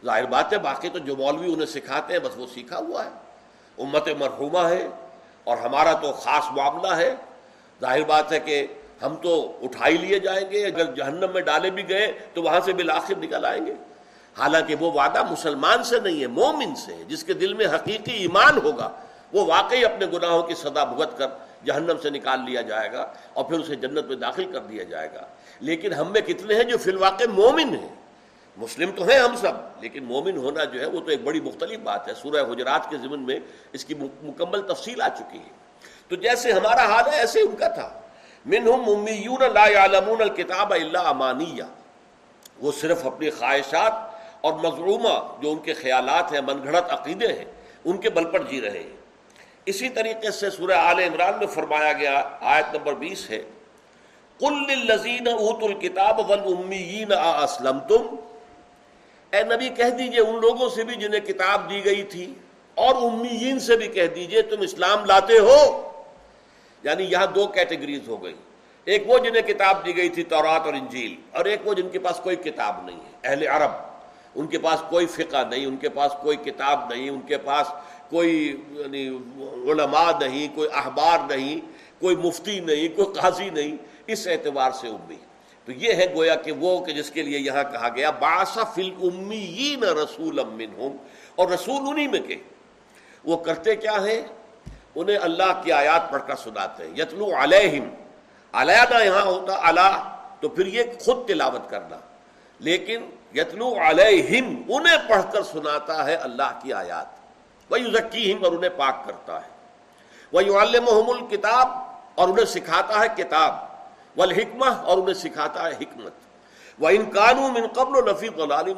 ظاہر 0.05 0.25
بات 0.25 0.53
ہے، 0.53 0.57
باقی 0.57 0.89
تو 0.89 1.00
جو 1.00 1.15
مولوی 1.15 1.53
انہیں 1.53 1.65
سکھاتے 1.65 2.13
ہیں، 2.13 2.19
بس 2.19 2.38
وہ 2.38 2.45
سیکھا 2.53 2.77
ہوا 2.77 3.05
ہے۔ 3.05 3.09
امت 3.77 4.07
مرحومہ 4.19 4.59
ہے 4.59 4.88
اور 5.43 5.57
ہمارا 5.57 5.93
تو 5.93 6.12
خاص 6.12 6.43
معاملہ 6.51 6.95
ہے۔ 6.95 7.15
ظاہر 7.81 8.03
بات 8.03 8.31
ہے 8.31 8.39
کہ 8.39 8.67
ہم 9.01 9.15
تو 9.15 9.59
اٹھائی 9.63 9.97
لیے 9.97 10.19
جائیں 10.19 10.51
گے، 10.51 10.65
اگر 10.65 10.95
جہنم 10.95 11.27
میں 11.33 11.41
ڈالے 11.41 11.69
بھی 11.69 11.89
گئے 11.89 12.12
تو 12.33 12.43
وہاں 12.43 12.59
سے 12.65 12.74
بالآخر 12.74 13.17
نکل 13.17 13.45
آئیں 13.45 13.65
گے۔ 13.65 13.74
حالانکہ 14.38 14.75
وہ 14.79 14.91
وعدہ 14.91 15.31
مسلمان 15.31 15.83
سے 15.83 16.00
نہیں 16.00 16.21
ہے، 16.21 16.27
مومن 16.27 16.75
سے 16.75 16.95
ہے، 16.95 17.03
جس 17.03 17.24
کے 17.24 17.33
دل 17.33 17.53
میں 17.53 17.65
حقیقی 17.65 18.12
ایمان 18.12 18.57
ہوگا۔ 18.63 18.89
وہ 19.33 19.45
واقعی 19.45 19.85
اپنے 19.85 20.05
گناہوں 20.05 20.43
کی 20.43 20.55
صدا 20.55 20.83
بھگت 20.83 21.17
کر 21.17 21.27
جہنم 21.65 21.95
سے 22.03 22.09
نکال 22.09 22.39
لیا 22.45 22.62
جائے 22.62 22.91
گا 22.91 23.13
اور 23.33 23.46
پھر 23.46 23.59
اسے 23.59 23.75
جنت 23.75 24.05
میں 24.05 24.15
داخل 24.15 24.51
کر 24.51 24.59
دیا 24.59 24.83
جائے 24.83 25.09
گا۔ 25.13 25.22
لیکن 25.59 25.94
ہم 25.94 26.11
میں 26.11 26.22
کتنے 26.22 26.55
ہیں 26.55 26.63
جو 26.63 26.77
فی 26.77 26.91
الواقع 26.91 27.24
مومن 27.29 27.75
ہیں؟ 27.75 28.04
مسلم 28.57 28.91
تو 28.96 29.07
ہیں 29.07 29.20
ہم 29.20 29.35
سب، 29.35 29.51
لیکن 29.79 30.03
مومن 30.03 30.37
ہونا 30.37 30.63
جو 30.63 30.79
ہے 30.79 30.85
وہ 30.85 31.00
تو 31.00 31.07
ایک 31.07 31.22
بڑی 31.24 31.41
مختلف 31.41 31.79
بات 31.79 32.07
ہے۔ 32.07 32.13
سورہ 32.13 32.51
حجرات 32.51 32.89
کے 32.89 32.98
ضمن 32.98 33.20
میں 33.20 33.39
اس 33.74 33.85
کی 33.85 33.94
مکمل 34.24 34.61
تفصیل 34.61 35.01
آ 35.01 35.07
چکی 35.09 35.37
ہے۔ 35.37 35.50
تو 36.07 36.15
جیسے 36.15 36.51
ہمارا 36.51 36.85
حال 36.85 37.13
ہے 37.13 37.18
ایسے 37.18 37.39
ان 37.39 37.55
کا 37.55 37.68
تھا۔ 37.68 38.00
منہم 38.46 38.89
امیون 38.89 39.53
لا 39.53 39.68
يعلمون 39.68 40.22
الکتاب 40.22 40.74
الا 40.74 41.00
امانیہ۔ 41.00 41.63
وہ 42.59 42.72
صرف 42.72 43.05
اپنی 43.05 43.29
خواہشات 43.29 43.94
اور 44.41 44.53
مظلومہ 44.53 45.41
جو 45.41 45.51
ان 45.51 45.57
کے 45.57 45.74
خیالات 45.74 46.33
ہیں 46.33 46.41
من 46.41 46.63
گھڑت 46.63 46.85
عقیدے 46.89 47.27
ہیں، 47.27 47.46
ان 47.85 47.98
کے 47.98 48.09
بل 48.09 48.25
پر 48.25 48.44
جی 48.44 48.61
رہے 48.61 48.79
ہیں۔ 48.79 48.98
اسی 49.65 49.89
طریقے 49.89 50.31
سے 50.31 50.50
سورہ 50.50 50.72
آل 50.72 51.00
عمران 51.00 51.33
میں 51.39 51.48
فرمایا 51.48 51.94
گیا، 51.94 52.24
آیت 52.41 52.75
نمبر 52.75 52.94
بیس 52.94 53.29
ہے۔ 53.29 53.44
کل 54.39 54.85
لذین 54.85 55.27
اوت 55.27 55.63
الکتاب 55.63 56.31
ول 56.31 57.13
اسلم 57.44 57.79
تم 57.79 58.15
اے 59.35 59.43
نبی 59.43 59.69
کہہ 59.69 59.89
دیجیے 59.89 60.19
ان 60.19 60.35
لوگوں 60.41 60.69
سے 60.69 60.83
بھی 60.83 60.95
جنہیں 60.95 61.19
کتاب 61.19 61.69
دی 61.69 61.85
گئی 61.85 62.03
تھی 62.03 62.33
اور 62.75 62.95
امیین 62.95 63.59
سے 63.59 63.77
بھی 63.77 63.87
کہہ 63.87 64.07
دیجیے 64.07 64.41
تم 64.41 64.61
اسلام 64.61 65.05
لاتے 65.05 65.39
ہو۔ 65.39 65.89
یعنی 66.83 67.03
یہاں 67.03 67.27
دو 67.27 67.48
کیٹیگریز 67.48 68.07
ہو 68.07 68.24
گئی۔ 68.24 68.33
ایک 68.85 69.03
وہ 69.07 69.17
جنہیں 69.17 69.41
کتاب 69.41 69.85
دی 69.85 69.98
گئی 69.98 70.09
تھی 70.09 70.24
تورات 70.24 70.61
اور 70.61 70.74
انجیل، 70.74 71.15
اور 71.31 71.45
ایک 71.45 71.67
وہ 71.67 71.74
جن 71.74 71.89
کے 71.89 72.00
پاس 72.00 72.19
کوئی 72.24 72.35
کتاب 72.35 72.85
نہیں 72.85 72.95
ہے، 72.95 73.11
اہل 73.24 73.48
عرب۔ 73.48 73.71
ان 74.35 74.48
کے 74.48 74.59
پاس 74.59 74.83
کوئی 74.89 75.05
فقہ 75.05 75.43
نہیں، 75.50 75.65
ان 75.65 75.77
کے 75.77 75.89
پاس 75.89 76.11
کوئی 76.21 76.37
کتاب 76.37 76.93
نہیں، 76.93 77.09
ان 77.09 77.21
کے 77.21 77.37
پاس 77.37 77.67
کوئی 78.09 78.55
یعنی 78.69 79.07
علماء 79.71 80.11
نہیں، 80.19 80.55
کوئی 80.55 80.69
احبار 80.74 81.19
نہیں، 81.35 81.59
کوئی 82.01 82.15
مفتی 82.15 82.59
نہیں، 82.59 82.95
کوئی 82.95 83.13
قاضی 83.13 83.50
نہیں۔ 83.50 83.77
اس 84.07 84.27
اعتبار 84.27 84.71
سے 84.71 84.87
امی 84.87 85.15
تو 85.65 85.71
یہ 85.71 85.93
ہے 85.93 86.15
گویا 86.15 86.35
کہ 86.35 86.51
وہ 86.51 86.85
کہ 86.85 86.93
جس 86.93 87.09
کے 87.09 87.21
لیے 87.21 87.39
یہاں 87.39 87.63
کہا 87.71 87.89
گیا 87.95 88.09
باسا 88.11 88.63
فل 88.63 88.89
امی 89.03 89.75
رسول 89.81 90.39
امن 90.39 90.73
ہوں 90.77 90.97
اور 91.35 91.49
رسول 91.49 91.83
انہی 91.87 92.07
میں 92.07 92.19
کہ 92.19 92.35
وہ 93.23 93.37
کرتے 93.37 93.75
کیا 93.75 93.91
ہیں؟ 93.91 94.21
انہیں 94.95 95.17
اللہ 95.21 95.61
کی 95.63 95.71
آیات 95.71 96.11
پڑھ 96.11 96.23
کر 96.27 96.35
سناتے 96.35 96.83
ہیں۔ 96.83 96.91
یتلو 96.99 97.29
علیہم۔ 97.37 97.89
علیحدہ 98.53 99.03
یہاں 99.03 99.21
ہوتا 99.21 99.67
اللہ 99.67 100.17
تو 100.39 100.49
پھر 100.49 100.65
یہ 100.65 100.83
خود 101.05 101.27
تلاوت 101.27 101.69
کرنا۔ 101.69 101.97
لیکن 102.59 103.09
یتلو 103.35 103.75
علیہم، 103.79 104.61
انہیں 104.69 105.09
پڑھ 105.09 105.23
کر 105.33 105.43
سناتا 105.43 106.05
ہے 106.05 106.15
اللہ 106.15 106.59
کی 106.63 106.73
آیات۔ 106.73 107.05
وہ 107.71 107.77
ذکیم 107.77 108.43
اور 108.43 108.51
انہیں 108.51 108.77
پاک 108.77 109.05
کرتا 109.05 109.41
ہے۔ 109.41 109.49
وہ 110.31 110.61
علم 110.61 110.85
الکتاب 110.87 111.67
اور 112.15 112.29
انہیں 112.29 112.45
سکھاتا 112.45 112.99
ہے 112.99 113.23
کتاب۔ 113.23 113.75
والحکمہ 114.17 114.65
اور 114.65 114.97
انہیں 114.97 115.13
سکھاتا 115.13 115.63
ہے 115.63 115.73
حکمت۔ 115.73 116.11
وہ 116.79 116.89
ان 116.89 117.09
قانون 117.13 117.57
ان 117.57 117.67
قبل 117.67 117.97
و 117.97 118.11
نفی 118.11 118.29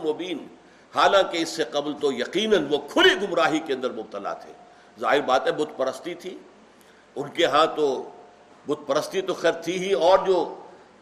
مبین۔ 0.04 0.48
حالانکہ 0.96 1.38
اس 1.38 1.50
سے 1.50 1.64
قبل 1.64 1.94
تو 2.02 2.14
یقیناً 2.14 2.68
وہ 2.70 2.78
کھلی 2.78 3.16
گمراہی 3.22 3.60
کے 3.60 3.74
اندر 3.74 3.92
مبتلا 3.92 4.34
تھے۔ 4.34 4.54
ظاہر 5.00 5.22
بات 5.22 5.48
ہے، 5.48 5.52
بت 5.52 5.78
پرستی 5.78 6.16
تھی۔ 6.16 6.38
ان 7.16 7.30
کے 7.30 7.46
ہاں 7.46 7.66
تو 7.76 8.10
بت 8.68 8.88
پرستی 8.88 9.22
تو 9.22 9.34
خیر 9.34 9.52
تھی 9.52 9.88
ہی، 9.88 9.94
اور 9.94 10.20
جو 10.28 10.56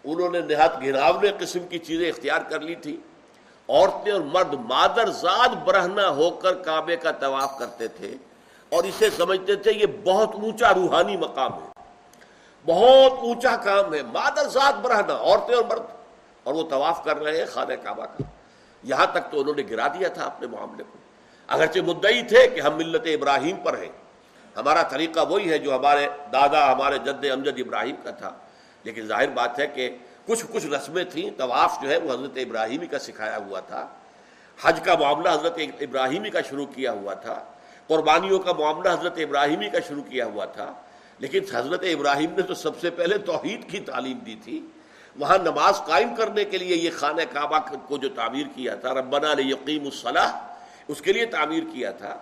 انہوں 0.04 0.30
نے 0.30 0.40
نہایت 0.40 0.82
گھراونے 0.82 1.28
قسم 1.40 1.64
کی 1.64 1.78
چیزیں 1.78 2.10
اختیار 2.10 2.42
کر 2.42 2.60
لی 2.60 2.76
تھی۔ 2.76 2.98
عورتیں 3.70 4.12
اور 4.12 4.22
مرد 4.22 4.54
مادر 4.54 5.06
زاد 5.08 5.56
برہنا 5.66 6.10
ہو 6.10 6.30
کر 6.30 6.54
کعبے 6.54 6.96
کا 6.96 7.12
طواف 7.12 7.60
کرتے 7.60 7.88
تھے۔ 7.88 8.16
اور 8.70 8.84
اسے 8.84 9.10
سمجھتے 9.10 9.56
تھے، 9.56 9.72
یہ 9.72 9.86
بہت 10.04 10.36
اونچا 10.36 10.74
روحانی 10.74 11.18
مقام 11.18 11.54
ہے۔ 11.54 11.75
بہت 12.66 13.12
اونچا 13.12 13.56
کام 13.56 13.94
ہے 13.94 14.02
مادر 14.04 14.48
ذات 14.48 14.76
برہنا 14.76 15.14
عورتیں 15.14 15.56
اور 15.56 15.66
مرد۔ 15.66 15.82
اور 16.44 16.54
وہ 16.54 16.70
طواف 16.70 17.04
کر 17.04 17.18
رہے 17.18 17.38
ہیں 17.38 17.46
خانہ 17.46 17.74
کعبہ 17.74 18.06
کا۔ 18.06 18.24
یہاں 18.84 19.06
تک 19.06 19.32
تو 19.32 19.42
انہوں 19.42 19.54
نے 19.56 19.64
گرا 19.70 19.88
دیا 19.88 20.08
تھا 20.08 20.26
اپنے 20.26 20.48
معاملے 20.48 20.84
کو۔ 20.84 20.98
اگرچہ 21.48 21.80
مدعی 21.80 22.22
تھے 22.22 22.48
کہ 22.48 22.62
ہم 22.62 22.78
ملت 22.78 23.02
ابراہیم 23.06 23.56
پر 23.56 23.78
ہیں۔ 23.78 23.90
ہمارا 24.58 24.82
طریقہ 24.82 25.20
وہی 25.30 25.52
ہے 25.52 25.58
جو 25.58 25.76
ہمارے 25.76 26.08
دادا، 26.34 26.72
ہمارے 26.74 26.98
جد 26.98 27.26
امجد 27.32 27.60
ابراہیم 27.60 27.96
کا 28.04 28.12
تھا۔ 28.12 28.32
لیکن 28.84 29.08
ظاہر 29.08 29.30
بات 29.30 29.60
ہے 29.60 29.68
کہ 29.68 29.98
کچھ 30.26 30.46
کچھ 30.54 30.66
رسمیں 30.66 31.04
تھیں، 31.04 31.30
طواف 31.38 31.78
جو 31.82 31.90
ہے 31.90 31.98
وہ 31.98 32.14
حضرت 32.14 32.32
ابراہیمی 32.36 32.88
کا 32.88 33.00
سکھایا 33.00 33.38
ہوا 33.38 33.60
تھا۔ 33.60 33.88
حج 34.62 34.80
کا 34.84 34.96
معاملہ 34.96 35.30
حضرت 35.30 35.60
ابراہیمی 35.80 36.30
کا 36.30 36.42
شروع 36.42 36.66
کیا 36.66 36.92
ہوا 36.92 37.14
تھا۔ 37.14 37.44
قربانیوں 37.88 38.40
کا 38.40 38.52
معاملہ 38.54 38.90
حضرت 38.90 39.14
ابراہیمی 39.18 39.70
کا 39.70 39.78
شروع 39.88 40.04
کیا 40.04 40.26
ہوا 40.26 40.46
تھا۔ 40.46 40.74
لیکن 41.20 41.40
حضرت 41.54 41.84
ابراہیم 41.84 42.32
نے 42.32 42.42
تو 42.42 42.54
سب 42.54 42.80
سے 42.80 42.90
پہلے 42.90 43.18
توحید 43.18 43.70
کی 43.70 43.80
تعلیم 43.80 44.18
دی 44.18 44.36
تھی۔ 44.44 44.68
وہاں 45.20 45.38
نماز 45.38 45.82
قائم 45.86 46.16
کرنے 46.16 46.46
کے 46.46 46.58
لیے 46.58 46.76
یہ 46.76 46.90
خانہ 46.98 47.22
کعبہ 47.34 47.60
کو 47.88 47.98
جو 47.98 48.10
تعمیر 48.10 48.46
کیا 48.56 48.76
تھا، 48.76 48.94
ربنا 48.94 49.34
یقیم 49.38 49.86
الصلاح، 49.86 50.56
اس 50.88 51.02
کے 51.02 51.14
لیے 51.14 51.26
تعمیر 51.26 51.64
کیا 51.74 51.92
تھا۔ 51.92 52.18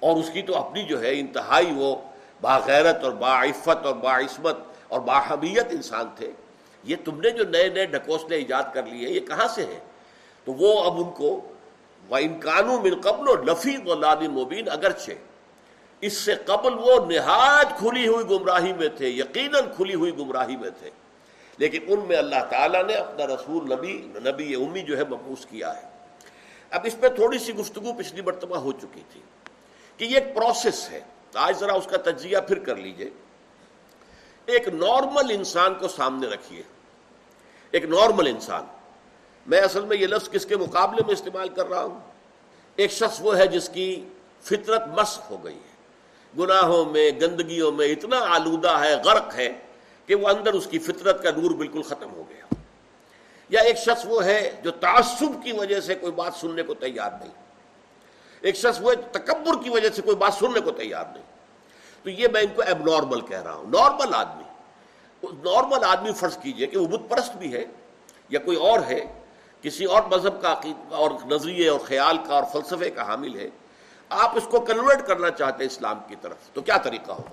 اور 0.00 0.16
اس 0.16 0.30
کی 0.32 0.42
تو 0.42 0.56
اپنی 0.56 0.82
جو 0.82 1.00
ہے 1.00 1.20
انتہائی 1.20 1.70
وہ 1.74 1.96
باغیرت 2.40 3.04
اور 3.04 3.12
باعفت 3.12 3.86
اور 3.86 3.94
باعثمت 3.94 4.56
اور 4.88 5.00
باہمیت 5.00 5.66
انسان 5.70 6.06
تھے۔ 6.16 6.30
یہ 6.84 6.96
تم 7.04 7.20
نے 7.20 7.30
جو 7.30 7.44
نئے 7.44 7.68
نئے 7.68 7.86
ڈھکوسلے 7.86 8.36
ایجاد 8.36 8.62
کر 8.74 8.86
لیے، 8.86 9.08
یہ 9.08 9.20
کہاں 9.20 9.48
سے 9.48 9.64
ہیں 9.64 9.80
تو 10.44 10.52
وہ 10.52 10.84
اب 10.84 10.96
ان 10.96 11.10
کو 11.10 11.52
انکانوں 12.10 12.82
من 12.82 13.00
قبل 13.00 13.28
و 13.28 13.36
لفی 13.42 13.76
و 13.86 13.94
لاد 13.94 14.16
مبین، 14.16 14.68
اگرچہ 14.70 15.12
اس 16.00 16.12
سے 16.12 16.34
قبل 16.34 16.74
وہ 16.74 17.06
نہایت 17.06 17.78
کھلی 17.78 18.08
ہوئی 18.08 18.24
گمراہی 18.30 18.72
میں 18.72 18.88
تھے، 18.88 19.08
یقیناً 19.08 19.64
کھلی 19.76 19.94
ہوئی 19.94 20.18
گمراہی 20.18 20.56
میں 20.56 20.70
تھے۔ 20.78 20.90
لیکن 21.58 21.78
ان 21.88 22.00
میں 22.08 22.16
اللہ 22.16 22.44
تعالیٰ 22.50 22.84
نے 22.84 22.94
اپنا 22.94 23.26
رسول، 23.26 23.72
نبی 23.72 23.92
نبی 24.16 24.54
امی 24.54 24.80
جو 24.80 24.98
ہے 24.98 25.04
مبوس 25.04 25.46
کیا 25.46 25.76
ہے۔ 25.76 25.88
اب 26.70 26.80
اس 26.84 26.96
پہ 27.00 27.08
تھوڑی 27.08 27.38
سی 27.38 27.54
گفتگو 27.54 27.92
پچھلی 27.92 28.20
مرتبہ 28.20 28.56
ہو 28.56 28.72
چکی 28.72 29.00
تھی 29.12 29.20
کہ 29.96 30.04
یہ 30.04 30.18
ایک 30.18 30.34
پروسیس 30.34 30.90
ہے۔ 30.90 31.00
آج 31.34 31.56
ذرا 31.58 31.72
اس 31.72 31.86
کا 31.86 31.96
تجزیہ 31.96 32.38
پھر 32.38 32.58
کر 32.58 32.76
لیجیے۔ 32.76 33.10
ایک 34.46 34.68
نارمل 34.68 35.30
انسان 35.30 35.74
کو 35.74 35.88
سامنے 35.88 36.26
رکھیے۔ 36.26 36.62
ایک 37.70 37.84
نارمل 37.84 38.26
انسان۔ 38.26 38.64
میں 39.46 39.60
اصل 39.60 39.84
میں 39.84 39.96
یہ 39.96 40.06
لفظ 40.06 40.30
کس 40.30 40.46
کے 40.46 40.56
مقابلے 40.56 41.02
میں 41.06 41.14
استعمال 41.14 41.48
کر 41.48 41.66
رہا 41.66 41.82
ہوں؟ 41.82 42.00
ایک 42.76 42.92
شخص 42.92 43.18
وہ 43.20 43.36
ہے 43.36 43.46
جس 43.46 43.68
کی 43.68 44.08
فطرت 44.42 44.82
مسخ 44.88 45.30
ہو 45.30 45.44
گئی 45.44 45.54
ہے۔ 45.54 45.77
گناہوں 46.38 46.84
میں، 46.84 47.10
گندگیوں 47.10 47.72
میں 47.72 47.86
اتنا 47.86 48.18
آلودہ 48.18 48.68
ہے، 48.68 48.94
غرق 48.94 49.34
ہے 49.34 49.58
کہ 50.06 50.14
وہ 50.14 50.28
اندر 50.28 50.52
اس 50.52 50.66
کی 50.66 50.78
فطرت 50.78 51.22
کا 51.22 51.30
نور 51.30 51.50
بالکل 51.50 51.82
ختم 51.82 52.12
ہو 52.12 52.22
گیا۔ 52.28 52.54
یا 53.48 53.60
ایک 53.60 53.76
شخص 53.76 54.06
وہ 54.08 54.24
ہے 54.24 54.60
جو 54.62 54.70
تعصب 54.70 55.44
کی 55.44 55.52
وجہ 55.52 55.80
سے 55.80 55.94
کوئی 55.94 56.12
بات 56.12 56.34
سننے 56.34 56.62
کو 56.62 56.74
تیار 56.74 57.10
نہیں۔ 57.20 57.32
ایک 58.40 58.56
شخص 58.56 58.78
وہ 58.80 58.92
تکبر 59.12 59.64
کی 59.64 59.70
وجہ 59.70 59.88
سے 59.88 60.02
کوئی 60.02 60.16
بات 60.16 60.34
سننے 60.34 60.60
کو 60.60 60.70
تیار 60.70 61.04
نہیں۔ 61.12 61.24
تو 62.02 62.10
یہ 62.10 62.28
میں 62.32 62.40
ان 62.40 62.46
کو 62.54 62.62
اب 62.62 62.90
نارمل 62.90 63.20
کہہ 63.20 63.42
رہا 63.42 63.52
ہوں۔ 63.52 63.64
نارمل 63.64 64.14
آدمی۔ 64.14 64.44
نارمل 65.22 65.84
آدمی 65.84 66.12
فرض 66.12 66.38
کیجیے 66.38 66.66
کہ 66.66 66.78
وہ 66.78 66.86
بت 66.86 67.10
پرست 67.10 67.36
بھی 67.36 67.52
ہے 67.52 67.64
یا 68.28 68.40
کوئی 68.40 68.56
اور 68.56 68.80
ہے، 68.80 69.04
کسی 69.62 69.84
اور 69.84 70.02
مذہب 70.02 70.42
کا 70.42 70.60
اور 70.90 71.10
نظریے 71.26 71.68
اور 71.68 71.80
خیال 71.80 72.18
کا 72.18 72.34
اور 72.34 72.44
فلسفے 72.52 72.90
کا 72.90 73.06
حامل 73.06 73.40
ہے۔ 73.40 73.48
آپ 74.08 74.36
اس 74.36 74.46
کو 74.50 74.60
کنورٹ 74.60 75.06
کرنا 75.06 75.30
چاہتے 75.30 75.64
ہیں 75.64 75.70
اسلام 75.70 75.98
کی 76.08 76.16
طرف. 76.20 76.36
تو 76.52 76.62
کیا 76.62 76.76
طریقہ 76.76 77.12
ہوگا؟ 77.12 77.30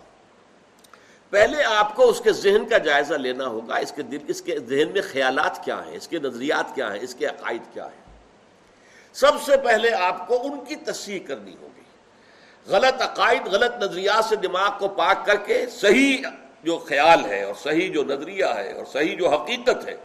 پہلے 1.30 1.64
آپ 1.64 1.96
کو 1.96 2.10
اس 2.10 2.22
کے 2.22 2.34
ذہن 2.34 2.66
کا 2.66 2.78
جائزہ 2.78 3.14
لینا 3.14 3.48
ہوگا. 3.48 3.76
اس 3.76 3.92
کے 3.92 4.04
دل 4.04 4.18
اس 4.28 4.42
کے 4.42 4.60
ذہن 4.60 4.92
میں 4.92 5.02
خیالات 5.02 5.66
کیا 5.66 5.86
ہیں؟ 5.86 5.96
اس 5.96 6.08
کے 6.08 6.20
نظریات 6.20 6.76
کیا 6.76 6.94
ہیں؟ 6.94 7.00
اس 7.02 7.16
کے 7.16 7.26
عقائد 7.26 7.62
کیا 7.74 7.86
ہیں؟ 7.86 8.04
سب 9.14 9.32
سے 9.46 9.58
پہلے 9.58 9.94
آپ 9.94 10.28
کو 10.28 10.42
ان 10.44 10.66
کی 10.66 10.76
تصحیح 10.76 11.20
کرنی 11.28 11.56
ہوگی. 11.62 11.82
غلط 12.68 13.02
عقائد، 13.02 13.48
غلط 13.48 13.84
نظریات 13.84 14.26
سے 14.26 14.36
دماغ 14.36 14.70
کو 14.80 14.88
پاک 14.88 15.26
کر 15.26 15.36
کے 15.36 15.66
صحیح 15.70 16.18
جو 16.64 16.78
خیال 16.78 17.26
ہے 17.26 17.44
اور 17.44 17.54
صحیح 17.64 17.94
جو 17.94 18.04
نظریہ 18.04 18.46
ہے 18.46 18.74
اور 18.74 18.86
صحیح 18.86 19.16
جو 19.18 19.30
حقیقت 19.30 19.88
ہے، 19.88 19.96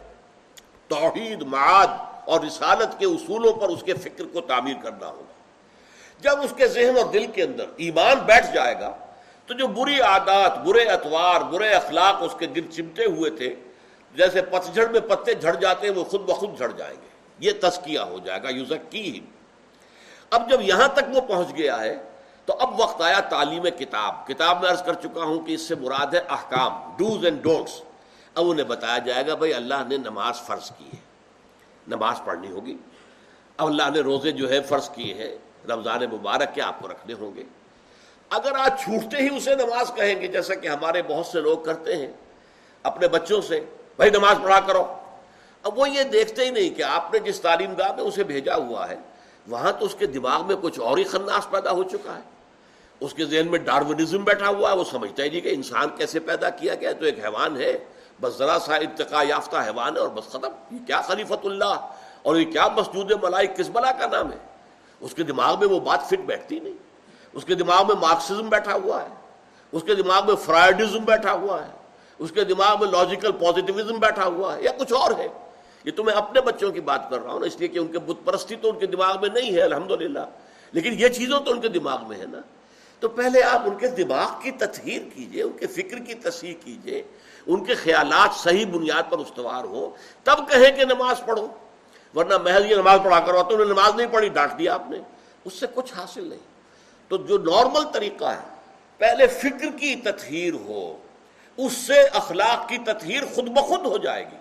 توحید، 0.87 1.41
معاد 1.41 1.87
اور 2.25 2.41
رسالت 2.41 2.99
کے 2.99 3.05
اصولوں 3.05 3.53
پر 3.53 3.69
اس 3.69 3.83
کے 3.83 3.93
فکر 3.93 4.23
کو 4.25 4.41
تعمیر 4.41 4.75
کرنا 4.83 5.07
ہوگا. 5.07 5.33
جب 6.21 6.41
اس 6.41 6.53
کے 6.57 6.67
ذہن 6.67 6.97
اور 6.97 7.05
دل 7.05 7.27
کے 7.27 7.43
اندر 7.43 7.65
ایمان 7.77 8.19
بیٹھ 8.19 8.53
جائے 8.53 8.75
گا، 8.79 8.97
تو 9.45 9.53
جو 9.53 9.67
بری 9.67 10.01
عادات، 10.01 10.57
برے 10.57 10.83
اتوار 10.83 11.41
برے 11.41 11.69
اخلاق 11.69 12.15
اس 12.19 12.35
کے 12.39 12.47
گرد 12.55 12.71
چمٹے 12.71 13.05
ہوئے 13.05 13.29
تھے، 13.29 13.55
جیسے 14.15 14.41
پتجھڑ 14.41 14.87
میں 14.87 14.99
پتے 14.99 15.33
جھڑ 15.33 15.55
جاتے 15.55 15.87
ہیں، 15.87 15.95
وہ 15.95 16.03
خود 16.03 16.21
بخود 16.21 16.57
جھڑ 16.57 16.71
جائیں 16.77 16.95
گے۔ 17.01 17.07
یہ 17.39 17.51
تسکیہ 17.61 17.99
ہو 17.99 18.17
جائے 18.23 18.43
گا 18.43 18.49
یوزک 18.49 18.91
کی 18.91 19.19
اب 20.29 20.49
جب 20.49 20.61
یہاں 20.61 20.87
تک 20.87 21.15
وہ 21.15 21.21
پہنچ 21.21 21.47
گیا 21.57 21.79
ہے، 21.79 21.97
تو 22.45 22.55
اب 22.59 22.79
وقت 22.79 23.01
آیا 23.01 23.19
تعلیم 23.19 23.63
کتاب۔ 23.79 24.27
کتاب 24.27 24.61
میں 24.61 24.69
عرض 24.69 24.83
کر 24.83 24.93
چکا 24.93 25.23
ہوں 25.23 25.45
کہ 25.45 25.53
اس 25.53 25.61
سے 25.61 25.75
مراد 25.75 26.13
ہے 26.13 26.19
احکام 26.29 26.73
ڈوز 26.97 27.25
اینڈ 27.25 27.43
ڈونٹس 27.43 27.81
اب 28.35 28.49
انہیں 28.49 28.65
بتایا 28.65 28.97
جائے 28.97 29.27
گا، 29.27 29.35
بھائی 29.35 29.53
اللہ 29.53 29.87
نے 29.87 29.97
نماز 29.97 30.41
فرض 30.41 30.71
کی 30.77 30.85
ہے۔ 30.85 30.99
نماز 31.87 32.21
پڑھنی 32.25 32.51
ہوگی۔ 32.51 32.77
اب 33.57 33.67
اللہ 33.67 33.89
نے 33.93 33.99
روزے 33.99 34.31
جو 34.31 34.49
ہے 34.49 34.61
فرض 34.61 34.89
کیے 34.89 35.13
ہیں۔ 35.13 35.35
رمضان 35.69 36.01
مبارک 36.11 36.55
کے 36.55 36.61
آپ 36.61 36.79
کو 36.79 36.87
رکھنے 36.87 37.13
ہوں 37.13 37.35
گے؟ 37.35 37.43
اگر 38.29 38.51
آج 38.55 38.81
چھوٹتے 38.81 39.17
ہی 39.17 39.37
اسے 39.37 39.55
نماز 39.55 39.91
کہیں 39.95 40.21
گے، 40.21 40.27
جیسا 40.27 40.55
کہ 40.55 40.67
ہمارے 40.67 41.01
بہت 41.01 41.25
سے 41.25 41.41
لوگ 41.41 41.57
کرتے 41.57 41.95
ہیں، 41.95 42.11
اپنے 42.83 43.07
بچوں 43.07 43.41
سے، 43.41 43.65
بھائی 43.95 44.11
نماز 44.11 44.35
پڑھا 44.43 44.59
کرو۔ 44.59 44.93
اب 45.63 45.79
وہ 45.79 45.89
یہ 45.89 46.03
دیکھتے 46.03 46.45
ہی 46.45 46.49
نہیں 46.49 46.69
کہ 46.69 46.83
آپ 46.83 47.13
نے 47.13 47.19
جس 47.19 47.41
تعلیم 47.41 47.73
گاہ 47.73 47.91
میں 47.95 48.03
اسے 48.03 48.23
بھیجا 48.23 48.55
ہوا 48.55 48.89
ہے، 48.89 48.95
وہاں 49.47 49.71
تو 49.71 49.85
اس 49.85 49.95
کے 49.95 50.05
دماغ 50.05 50.47
میں 50.47 50.55
کچھ 50.61 50.79
اور 50.79 50.97
ہی 50.97 51.03
خناس 51.03 51.49
پیدا 51.49 51.71
ہو 51.71 51.83
چکا 51.83 52.15
ہے۔ 52.15 52.21
اس 52.99 53.13
کے 53.13 53.25
ذہن 53.25 53.47
میں 53.47 53.59
ڈارونزم 53.59 54.23
بیٹھا 54.23 54.47
ہوا 54.47 54.71
ہے، 54.71 54.75
وہ 54.75 54.83
سمجھتا 54.83 55.23
ہی 55.23 55.29
نہیں 55.29 55.41
کہ 55.41 55.53
انسان 55.53 55.89
کیسے 55.97 56.19
پیدا 56.19 56.49
کیا 56.49 56.75
گیا 56.75 56.91
تو 56.91 57.05
ایک 57.05 57.19
حیوان 57.25 57.57
ہے، 57.57 57.77
بس 58.21 58.37
ذرا 58.37 58.57
سا 58.65 58.75
ارتقا 58.75 59.23
یافتہ 59.23 59.55
حیوان 59.55 59.95
ہے 59.95 60.01
اور 60.01 60.09
بس 60.09 60.29
ختم۔ 60.29 60.51
یہ 60.71 60.79
کیا 60.87 61.01
خلیفت 61.01 61.45
اللہ 61.45 61.87
اور 62.21 62.35
یہ 62.35 62.51
کیا 62.51 62.67
مسجود 62.67 63.11
ملائی 63.23 63.47
کس 63.47 63.69
بلا 63.69 63.91
کا 63.91 64.05
نام 64.05 64.31
ہے؟ 64.31 64.37
اس 65.01 65.13
کے 65.13 65.23
دماغ 65.23 65.59
میں 65.59 65.67
وہ 65.67 65.79
بات 65.79 66.07
فٹ 66.07 66.19
بیٹھتی 66.25 66.59
نہیں۔ 66.59 66.73
اس 67.33 67.45
کے 67.45 67.55
دماغ 67.55 67.87
میں 67.87 67.95
مارکسزم 67.95 68.49
بیٹھا 68.49 68.73
ہوا 68.73 69.03
ہے۔ 69.03 69.07
اس 69.71 69.83
کے 69.83 69.95
دماغ 69.95 70.27
میں 70.27 70.35
فرائڈزم 70.35 70.99
بیٹھا 70.99 71.33
ہوا 71.33 71.67
ہے۔ 71.67 71.71
اس 72.19 72.31
کے 72.31 72.43
دماغ 72.43 72.75
میں 72.79 72.91
لاجیکل 72.91 73.31
پازیٹیوزم 73.31 73.95
بیٹھا 73.95 74.25
ہوا 74.25 74.55
ہے 74.55 74.63
یا 74.63 74.71
کچھ 74.71 74.93
اور 74.93 75.11
ہے۔ 75.17 75.27
یہ 75.83 75.91
تو 75.91 76.03
میں 76.03 76.13
اپنے 76.13 76.41
بچوں 76.41 76.71
کی 76.71 76.81
بات 76.81 77.09
کر 77.09 77.23
رہا 77.23 77.31
ہوں 77.31 77.39
نا، 77.39 77.45
اس 77.45 77.59
لیے 77.59 77.67
کہ 77.67 77.79
ان 77.79 77.87
کے 77.87 77.99
بت 77.99 78.25
پرستی 78.25 78.55
تو 78.55 78.69
ان 78.69 78.79
کے 78.79 78.87
دماغ 78.87 79.17
میں 79.21 79.29
نہیں 79.29 79.53
ہے، 79.53 79.61
الحمدللہ۔ 79.61 80.19
لیکن 80.71 80.93
یہ 80.97 81.07
چیزوں 81.07 81.39
تو 81.39 81.51
ان 81.51 81.61
کے 81.61 81.67
دماغ 81.67 82.07
میں 82.07 82.17
ہے 82.17 82.25
نا۔ 82.25 82.37
تو 82.99 83.09
پہلے 83.09 83.43
آپ 83.43 83.61
ان 83.65 83.75
کے 83.77 83.87
دماغ 83.87 84.27
کی 84.41 84.51
تطہیر 84.51 85.01
کیجیے، 85.15 85.43
ان 85.43 85.57
کے 85.59 85.67
فکر 85.67 85.99
کی 85.99 86.13
تصحیح 86.13 86.53
کیجیے۔ 86.65 87.03
ان 87.47 87.63
کے 87.63 87.75
خیالات 87.75 88.35
صحیح 88.35 88.65
بنیاد 88.65 89.11
پر 89.11 89.17
استوار 89.17 89.63
ہو 89.63 89.89
تب 90.23 90.37
کہیں 90.49 90.71
کہ 90.71 90.85
نماز 90.85 91.21
پڑھو۔ 91.25 91.47
ورنہ 92.15 92.37
محض 92.37 92.65
یہ 92.65 92.75
نماز 92.75 92.99
پڑھا 93.03 93.19
کرو 93.19 93.43
تو 93.43 93.55
انہیں 93.55 93.67
نماز 93.67 93.95
نہیں 93.95 94.07
پڑھی، 94.11 94.29
ڈانٹ 94.29 94.59
دیا 94.59 94.73
آپ 94.73 94.89
نے۔ 94.89 94.97
اس 95.45 95.53
سے 95.53 95.65
کچھ 95.73 95.93
حاصل 95.93 96.27
نہیں۔ 96.27 96.39
تو 97.07 97.17
جو 97.17 97.37
نارمل 97.37 97.83
طریقہ 97.93 98.25
ہے، 98.25 98.55
پہلے 98.97 99.27
فکر 99.27 99.77
کی 99.79 99.95
تطہیر 99.95 100.53
ہو، 100.53 100.97
اس 101.57 101.73
سے 101.73 102.01
اخلاق 102.01 102.69
کی 102.69 102.77
تطہیر 102.77 103.23
خود 103.35 103.49
بخود 103.49 103.85
ہو 103.85 103.97
جائے 103.97 104.23
گی۔ 104.23 104.37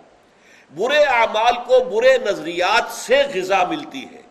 برے 0.75 1.03
اعمال 1.03 1.55
کو 1.67 1.85
برے 1.85 2.19
نظریات 2.19 2.93
سے 2.93 3.23
غذا 3.35 3.65
ملتی 3.65 4.05
ہے۔ 4.05 4.23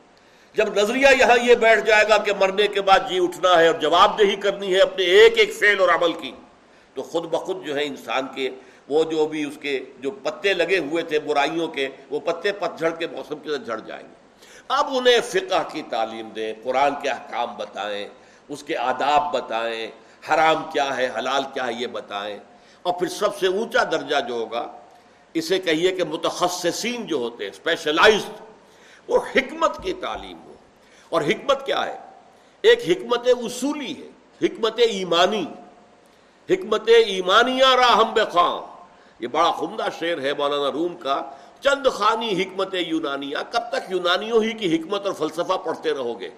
جب 0.53 0.77
نظریہ 0.77 1.07
یہاں 1.19 1.37
یہ 1.43 1.55
بیٹھ 1.55 1.85
جائے 1.85 2.05
گا 2.09 2.17
کہ 2.17 2.31
مرنے 2.39 2.67
کے 2.67 2.81
بعد 2.81 2.99
جی 3.09 3.19
اٹھنا 3.23 3.59
ہے 3.59 3.67
اور 3.67 3.75
جواب 3.75 4.19
دہی 4.19 4.35
کرنی 4.35 4.75
ہے 4.75 4.81
اپنے 4.81 5.03
ایک 5.03 5.33
ایک 5.37 5.53
فعل 5.59 5.79
اور 5.79 5.89
عمل 5.89 6.13
کی، 6.13 6.31
تو 6.93 7.03
خود 7.03 7.23
بخود 7.23 7.65
جو 7.65 7.75
ہے 7.75 7.83
انسان 7.83 8.27
کے 8.35 8.49
وہ 8.89 9.03
جو 9.03 9.27
بھی 9.27 9.43
اس 9.43 9.57
کے 9.61 9.85
جو 9.99 10.11
پتے 10.11 10.53
لگے 10.53 10.77
ہوئے 10.77 11.03
تھے 11.03 11.19
برائیوں 11.19 11.67
کے، 11.67 11.89
وہ 12.09 12.19
پتے 12.19 12.51
پتجھڑ 12.51 12.89
کے 12.89 13.07
موسم 13.07 13.39
کے 13.39 13.57
جھڑ 13.57 13.79
جائیں 13.79 14.07
گے۔ 14.09 14.13
اب 14.67 14.87
انہیں 14.97 15.19
فقہ 15.21 15.69
کی 15.71 15.81
تعلیم 15.89 16.29
دیں، 16.29 16.53
قرآن 16.63 16.93
کے 17.01 17.09
احکام 17.09 17.55
بتائیں، 17.57 18.07
اس 18.49 18.63
کے 18.63 18.77
آداب 18.77 19.33
بتائیں، 19.33 19.87
حرام 20.29 20.63
کیا 20.73 20.97
ہے، 20.97 21.11
حلال 21.17 21.43
کیا 21.53 21.67
ہے، 21.67 21.73
یہ 21.73 21.87
بتائیں۔ 21.87 22.39
اور 22.81 22.93
پھر 22.93 23.07
سب 23.07 23.37
سے 23.37 23.47
اونچا 23.47 23.83
درجہ 23.83 24.15
جو 24.27 24.33
ہوگا، 24.33 24.71
اسے 25.33 25.59
کہیے 25.59 25.91
کہ 25.91 26.03
متخصصین 26.03 27.07
جو 27.07 27.15
ہوتے 27.15 27.43
ہیں 27.43 27.51
اسپیشلائزڈ 27.51 28.41
وہ 29.07 29.19
حکمت 29.35 29.83
کی 29.83 29.93
تعلیم 29.93 30.37
ہو۔ 30.43 30.53
اور 31.09 31.21
حکمت 31.21 31.65
کیا 31.65 31.85
ہے؟ 31.85 31.97
ایک 32.61 32.79
حکمت 32.87 33.27
اصولی 33.27 33.93
ہے، 34.03 34.07
حکمت 34.45 34.79
ایمانی۔ 34.79 35.45
حکمت 36.49 36.89
ایمانیہ 37.05 37.75
راہم 37.75 38.13
بخام 38.13 38.78
یہ 39.19 39.27
بڑا 39.27 39.51
خمدہ 39.51 39.87
شعر 39.99 40.17
ہے 40.21 40.33
مولانا 40.37 40.71
روم 40.71 40.95
کا، 40.95 41.21
چند 41.61 41.87
خانی 41.87 42.41
حکمت 42.41 42.75
یونانیہ، 42.87 43.37
کب 43.49 43.61
تک 43.71 43.91
یونانیوں 43.91 44.43
ہی 44.43 44.53
کی 44.53 44.75
حکمت 44.75 45.05
اور 45.05 45.13
فلسفہ 45.13 45.53
پڑھتے 45.53 45.93
رہو 45.93 46.19
گے؟ 46.19 46.29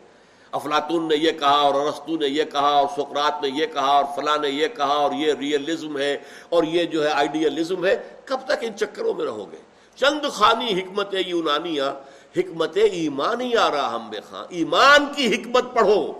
افلاطون 0.52 1.08
نے 1.08 1.15
یہ 1.15 1.32
کہا 1.32 1.60
اور 1.60 1.76
ارستو 1.76 2.17
نے 2.17 2.28
یہ 2.28 2.44
کہا 2.44 2.70
اور 2.70 2.88
سکرات 2.98 3.41
نے 3.41 3.50
یہ 3.50 3.65
کہا 3.65 3.88
اور 3.88 4.06
فلاں 4.15 4.38
نے 4.38 4.50
یہ 4.50 4.67
کہا 4.67 4.94
اور 4.94 5.12
یہ 5.12 5.34
ریئلزم 5.39 5.98
ہے 5.98 6.17
اور 6.50 6.63
یہ 6.63 6.86
جو 6.86 7.04
ہے 7.04 7.12
آئیڈیلزم 7.12 7.86
ہے، 7.86 7.96
کب 8.26 8.38
تک 8.46 8.58
ان 8.62 8.78
چکروں 8.78 9.13
میں 9.13 9.26
رہو 9.26 9.52
گے؟ 9.52 9.58
چند 9.96 10.26
خانی 10.32 10.80
حکمت 10.80 11.15
یونانیہ، 11.26 11.84
حکمت 12.38 12.78
ایمانیہ 12.91 13.60
راہم 13.60 14.10
بے 14.10 14.17
خان 14.30 14.46
ایمان 14.50 15.06
کی 15.15 15.36
حکمت 15.36 15.74
پڑھو، 15.74 16.13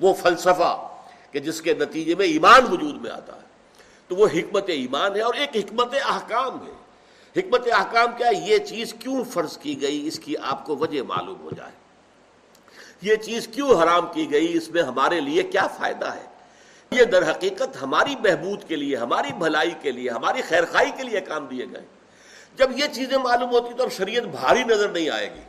وہ 0.00 0.14
فلسفہ 0.14 0.88
کہ 1.30 1.40
جس 1.40 1.62
کے 1.62 1.74
نتیجے 1.74 2.14
میں 2.14 2.26
ایمان 2.26 2.72
وجود 2.72 3.02
میں 3.02 3.10
آتا 3.10 3.36
ہے۔ 3.36 3.40
تو 4.12 4.16
وہ 4.16 4.26
حکمت 4.26 4.64
ایمان 4.66 5.16
ہے 5.16 5.20
اور 5.20 5.34
ایک 5.34 5.56
حکمت 5.56 5.94
احکام 6.04 6.66
ہے۔ 6.66 6.72
حکمت 7.40 7.68
احکام 7.72 8.06
کیا 8.16 8.26
ہے؟ 8.26 8.32
یہ 8.34 8.58
چیز 8.58 8.94
کیوں 8.98 9.24
فرض 9.24 9.58
کی 9.58 9.82
گئی؟ 9.82 10.06
اس 10.06 10.18
کی 10.18 10.36
آپ 10.36 10.66
کو 10.66 10.76
وجہ 10.76 11.02
معلوم 11.02 11.40
ہو 11.40 11.50
جائے۔ 11.56 11.70
یہ 13.02 13.16
چیز 13.16 13.48
کیوں 13.52 13.82
حرام 13.82 14.06
کی 14.12 14.32
گئی؟ 14.32 14.56
اس 14.56 14.68
میں 14.68 14.82
ہمارے 14.82 15.20
لیے 15.20 15.42
کیا 15.42 15.66
فائدہ 15.66 16.14
ہے؟ 16.14 16.24
یہ 16.90 17.04
در 17.04 17.30
حقیقت 17.30 17.82
ہماری 17.82 18.16
بہبود 18.16 18.64
کے 18.68 18.76
لیے، 18.76 18.96
ہماری 18.96 19.32
بھلائی 19.38 19.70
کے 19.82 19.90
لیے، 19.90 20.10
ہماری 20.10 20.42
خیرخائی 20.42 20.90
کے 20.96 21.02
لیے 21.02 21.20
کام 21.20 21.46
دیے 21.46 21.64
گئے۔ 21.64 21.86
جب 22.56 22.78
یہ 22.78 22.84
چیزیں 22.92 23.18
معلوم 23.18 23.50
ہوتی 23.50 23.74
تو 23.74 23.82
اب 23.82 23.92
شریعت 23.92 24.22
بھاری 24.22 24.64
نظر 24.64 24.88
نہیں 24.88 25.10
آئے 25.10 25.30
گی۔ 25.34 25.40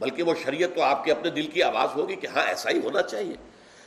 بلکہ 0.00 0.22
وہ 0.22 0.34
شریعت 0.44 0.74
تو 0.74 0.82
آپ 0.82 1.04
کے 1.04 1.12
اپنے 1.12 1.30
دل 1.30 1.46
کی 1.46 1.62
آواز 1.62 1.88
ہوگی 1.96 2.16
کہ 2.16 2.26
ہاں 2.26 2.42
ایسا 2.42 2.70
ہی 2.70 2.78
ہونا 2.78 3.02
چاہیے۔ 3.02 3.34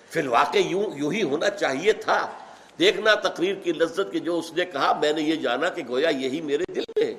فی 0.10 0.19
الواقع 0.19 0.58
یوں 0.58 0.84
یوں 0.95 1.12
ہی 1.12 1.23
ہونا 1.23 1.49
چاہیے 1.49 1.93
تھا۔ 1.93 2.32
دیکھنا 2.79 3.15
تقریر 3.15 3.55
کی 3.55 3.71
لذت 3.71 4.11
کی 4.11 4.19
جو 4.19 4.39
اس 4.39 4.53
نے 4.53 4.65
کہا، 4.65 4.99
میں 5.01 5.13
نے 5.13 5.21
یہ 5.21 5.35
جانا 5.35 5.69
کہ 5.69 5.83
گویا 5.89 6.09
یہی 6.09 6.41
میرے 6.41 6.63
دل 6.75 6.83
میں 6.95 7.05
ہے۔ 7.05 7.13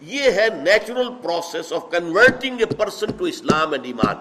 یہ 0.00 0.30
ہے 0.30 0.48
natural 0.62 1.08
process 1.22 1.72
of 1.72 1.90
converting 1.90 2.56
a 2.58 2.64
person 2.64 3.12
to 3.12 3.24
Islam 3.24 3.72
and 3.72 3.84
ایمان 3.84 4.16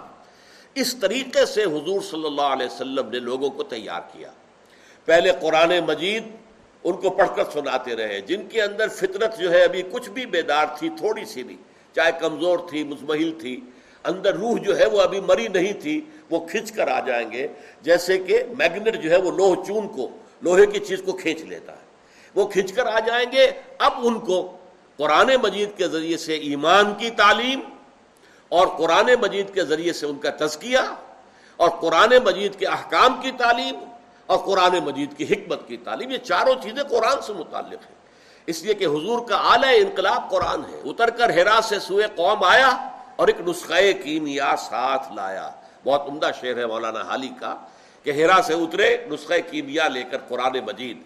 اس 0.75 0.95
طریقے 0.95 1.45
سے 1.45 1.63
حضور 1.63 2.01
صلی 2.01 2.25
اللہ 2.25 2.41
علیہ 2.41 2.65
وسلم 2.65 3.09
نے 3.09 3.19
لوگوں 3.19 3.49
کو 3.49 3.63
تیار 3.63 4.01
کیا۔ 4.11 4.31
پہلے 5.05 5.31
قرآن 5.41 5.71
مجید 5.87 6.23
ان 6.83 6.93
کو 6.93 7.09
پڑھ 7.09 7.29
کر 7.35 7.43
سناتے 7.53 7.95
رہے۔ 7.95 8.21
جن 8.21 8.47
کے 8.47 8.61
اندر 8.61 8.87
فطرت 8.87 9.39
جو 9.39 9.51
ہے، 9.51 9.63
ابھی 9.63 9.83
کچھ 9.91 10.09
بھی 10.09 10.25
بیدار 10.25 10.65
تھی، 10.79 10.89
تھوڑی 10.89 11.25
سی 11.25 11.43
بھی، 11.43 11.55
چاہے 11.95 12.11
کمزور 12.19 12.57
تھی، 12.69 12.83
مزمحل 12.83 13.31
تھی، 13.31 13.59
اندر 14.03 14.35
روح 14.35 14.57
جو 14.57 14.79
ہے 14.79 14.85
وہ 14.85 15.01
ابھی 15.01 15.19
مری 15.19 15.47
نہیں 15.47 15.73
تھی، 15.73 16.01
وہ 16.29 16.47
کھنچ 16.47 16.71
کر 16.71 16.87
آ 16.87 16.99
جائیں 16.99 17.31
گے۔ 17.31 17.47
جیسے 17.81 18.17
کہ 18.17 18.43
میگنیٹ 18.57 19.01
جو 19.01 19.09
ہے 19.09 19.17
وہ 19.17 19.31
لوہ 19.31 19.63
چون 19.67 19.87
کو 19.87 20.09
لوہے 20.43 20.65
کی 20.65 20.79
چیز 20.79 21.01
کو 21.05 21.13
کھینچ 21.13 21.41
لیتا 21.41 21.71
ہے۔ 21.71 21.83
وہ 22.35 22.47
کھنچ 22.47 22.73
کر 22.73 22.85
آ 22.85 22.99
جائیں 22.99 23.31
گے۔ 23.31 23.51
اب 23.79 23.93
ان 23.97 24.19
کو 24.19 24.57
قرآن 24.97 25.31
مجید 25.43 25.77
کے 25.77 25.87
ذریعے 25.87 26.17
سے 26.17 26.35
ایمان 26.35 26.93
کی 26.95 27.09
تعلیم 27.09 27.59
اور 28.49 28.67
قرآن 28.67 29.05
مجید 29.21 29.53
کے 29.53 29.63
ذریعے 29.63 29.93
سے 29.93 30.05
ان 30.05 30.15
کا 30.15 30.45
تزکیہ 30.45 30.77
اور 31.57 31.69
قرآن 31.69 32.13
مجید 32.25 32.59
کے 32.59 32.65
احکام 32.65 33.21
کی 33.21 33.31
تعلیم 33.31 33.75
اور 34.25 34.37
قرآن 34.37 34.79
مجید 34.83 35.17
کی 35.17 35.23
حکمت 35.23 35.67
کی 35.67 35.77
تعلیم، 35.77 36.11
یہ 36.11 36.17
چاروں 36.17 36.53
چیزیں 36.63 36.83
قرآن 36.83 37.21
سے 37.21 37.33
متعلق 37.33 37.73
ہیں۔ 37.73 37.95
اس 38.45 38.63
لیے 38.63 38.73
کہ 38.73 38.85
حضور 38.85 39.27
کا 39.27 39.35
اعلی 39.35 39.77
انقلاب 39.77 40.29
قرآن 40.29 40.61
ہے۔ 40.73 40.81
اتر 40.85 41.09
کر 41.09 41.29
ہرا 41.29 41.59
سے 41.63 41.79
سوئے 41.79 42.07
قوم 42.15 42.43
آیا 42.43 42.89
اور 43.15 43.27
ایک 43.27 43.47
نسخے 43.47 43.93
کیمیا 43.93 44.55
ساتھ 44.57 45.13
لایا۔ 45.13 45.49
بہت 45.85 46.01
عمدہ 46.09 46.29
شعر 46.41 46.57
ہے 46.57 46.65
مولانا 46.65 47.01
حالی 47.01 47.29
کا۔ 47.39 47.55
کہ 48.03 48.11
ہرا 48.11 48.41
سے 48.41 48.53
اترے 48.53 48.97
نسخے 49.09 49.41
کیمیا 49.41 49.87
لے 49.87 50.03
کر 50.03 50.17
قرآن 50.27 50.53
مجید۔ 50.65 51.01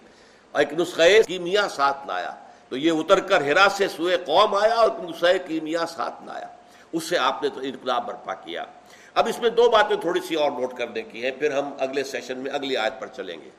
اور 0.52 0.62
ایک 0.62 0.80
نسخے 0.80 1.22
کیمیا 1.28 1.70
ساتھ 1.70 2.08
لایا 2.08 2.36
تو 2.70 2.78
یہ 2.78 2.92
اتر 2.92 3.20
کر 3.20 3.42
ہرا 3.42 3.68
سے 3.72 3.88
سوئے 3.88 4.18
قوم 4.18 4.56
آیا 4.56 4.76
اور 4.76 4.90
نسخے 5.04 5.40
کیمیا 5.40 5.86
ساتھ 5.86 6.24
لایا 6.24 6.48
اس 6.94 7.04
سے 7.04 7.18
آپ 7.18 7.44
نے 7.44 7.50
تو 7.50 7.60
انقلاب 7.60 8.08
برپا 8.08 8.34
کیا۔ 8.34 8.66
اب 9.14 9.28
اس 9.28 9.40
میں 9.40 9.50
دو 9.50 9.70
باتیں 9.70 9.96
تھوڑی 9.96 10.20
سی 10.28 10.36
اور 10.36 10.52
نوٹ 10.52 10.78
کرنے 10.78 11.02
کی 11.02 11.24
ہیں، 11.24 11.32
پھر 11.32 11.52
ہم 11.52 11.74
اگلے 11.80 12.04
سیشن 12.04 12.38
میں 12.38 12.52
اگلی 12.52 12.78
آیت 12.78 13.00
پر 13.00 13.08
چلیں 13.08 13.42
گے۔ 13.42 13.50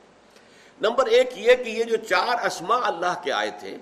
نمبر 0.81 1.05
ایک 1.05 1.29
یہ 1.35 1.55
کہ 1.55 1.69
یہ 1.69 1.83
جو 1.83 1.95
چار 1.95 2.45
اسما 2.45 2.79
اللہ 2.83 3.13
کے 3.23 3.31
آئے 3.31 3.51
تھے، 3.59 3.77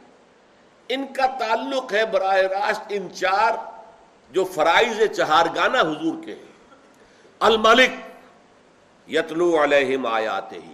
ان 0.89 1.06
کا 1.13 1.26
تعلق 1.26 1.93
ہے 1.93 2.06
براہ 2.06 2.38
راست 2.38 2.82
ان 2.89 3.13
چار 3.13 3.54
جو 4.32 4.43
فرائض 4.43 5.17
چہارگانہ 5.17 5.78
حضور 5.78 6.26
کے۔ 6.26 6.34
ہیں 6.34 6.46
الملک 7.39 7.89
یتلو 9.08 9.63
علیہم 9.63 10.06
آیات 10.06 10.54
ہی 10.54 10.74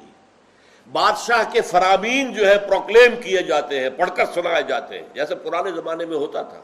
بادشاہ 0.92 1.44
کے 1.52 1.62
فرامین 1.62 2.34
جو 2.34 2.48
ہے 2.48 2.60
پروکلیم 2.60 3.22
کیے 3.22 3.44
جاتے 3.44 3.80
ہیں، 3.80 3.90
پڑھ 3.90 4.12
کر 4.16 4.26
سنائے 4.34 4.64
جاتے 4.64 5.00
ہیں۔ 5.00 5.08
جیسے 5.14 5.36
پرانے 5.36 5.72
زمانے 5.72 6.06
میں 6.06 6.18
ہوتا 6.18 6.42
تھا۔ 6.42 6.62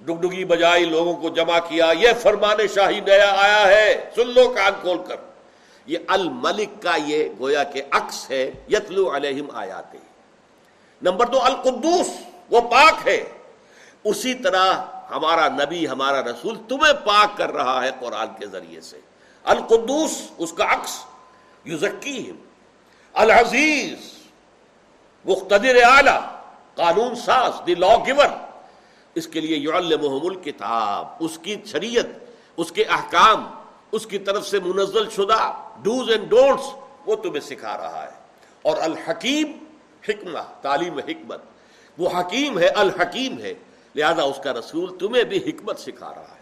ڈگڈگی 0.00 0.44
بجائی، 0.44 0.84
لوگوں 0.84 1.14
کو 1.14 1.28
جمع 1.28 1.58
کیا، 1.58 1.92
یہ 1.98 2.08
فرمان 2.20 2.56
شاہی 2.74 3.00
نیا 3.00 3.34
آیا 3.36 3.66
ہے۔ 3.66 4.10
سن 4.16 4.30
لو 4.30 4.48
کان 4.48 4.72
کھول 4.80 4.98
کر۔ 5.08 5.16
یہ 5.86 5.98
الملک 6.06 6.82
کا 6.82 6.96
یہ 7.06 7.28
گویا 7.38 7.62
کہ 7.62 7.82
عکس 7.90 8.30
ہے، 8.30 8.50
یتلو 8.68 9.16
علیہم 9.16 9.46
آیات 9.52 9.96
نمبر 11.02 11.26
دو، 11.26 11.40
القدوس، 11.40 12.08
وہ 12.50 12.60
پاک 12.60 13.08
ہے۔ 13.08 13.24
اسی 14.04 14.34
طرح 14.34 14.72
ہمارا 15.10 15.48
نبی، 15.48 15.88
ہمارا 15.88 16.22
رسول 16.22 16.56
تمہیں 16.68 16.92
پاک 16.92 17.36
کر 17.36 17.52
رہا 17.52 17.84
ہے 17.84 17.90
قرآن 18.00 18.26
کے 18.38 18.46
ذریعے 18.46 18.80
سے۔ 18.80 18.98
القدوس، 19.44 20.22
اس 20.38 20.52
کا 20.52 20.72
عکس 20.72 21.04
یوزکیم 21.64 22.36
العزیز 23.12 23.98
مختدر 25.24 25.76
اعلی، 25.84 26.18
قانون 26.74 27.14
ساز، 27.14 27.52
دی 27.66 27.74
لا 27.74 27.96
گیور 28.06 28.26
اس 29.14 29.26
کے 29.26 29.40
لیے 29.40 29.56
یعلمہم 29.56 30.26
الکتاب، 30.26 31.06
اس 31.20 31.38
کی 31.38 31.56
شریعت، 31.66 32.06
اس 32.56 32.72
کے 32.72 32.84
احکام، 32.84 33.46
اس 33.92 34.06
کی 34.06 34.18
طرف 34.18 34.48
سے 34.48 34.60
منزل 34.60 35.10
شدہ 35.10 35.52
ڈوز 35.82 36.10
اینڈ 36.10 36.30
ڈونٹس، 36.30 36.64
وہ 37.06 37.16
تمہیں 37.16 37.40
سکھا 37.40 37.76
رہا 37.76 38.02
ہے۔ 38.02 38.10
اور 38.62 38.76
الحکیم، 38.76 39.52
حکمہ، 40.08 40.38
تعلیم 40.62 40.98
حکمت۔ 40.98 41.42
وہ 41.98 42.08
حکیم 42.20 42.58
ہے، 42.58 42.68
الحکیم 42.68 43.38
ہے۔ 43.38 43.54
لہذا 43.94 44.22
اس 44.22 44.40
کا 44.44 44.52
رسول 44.52 44.98
تمہیں 44.98 45.24
بھی 45.24 45.38
حکمت 45.38 45.78
سکھا 45.78 46.14
رہا 46.14 46.34
ہے۔ 46.34 46.41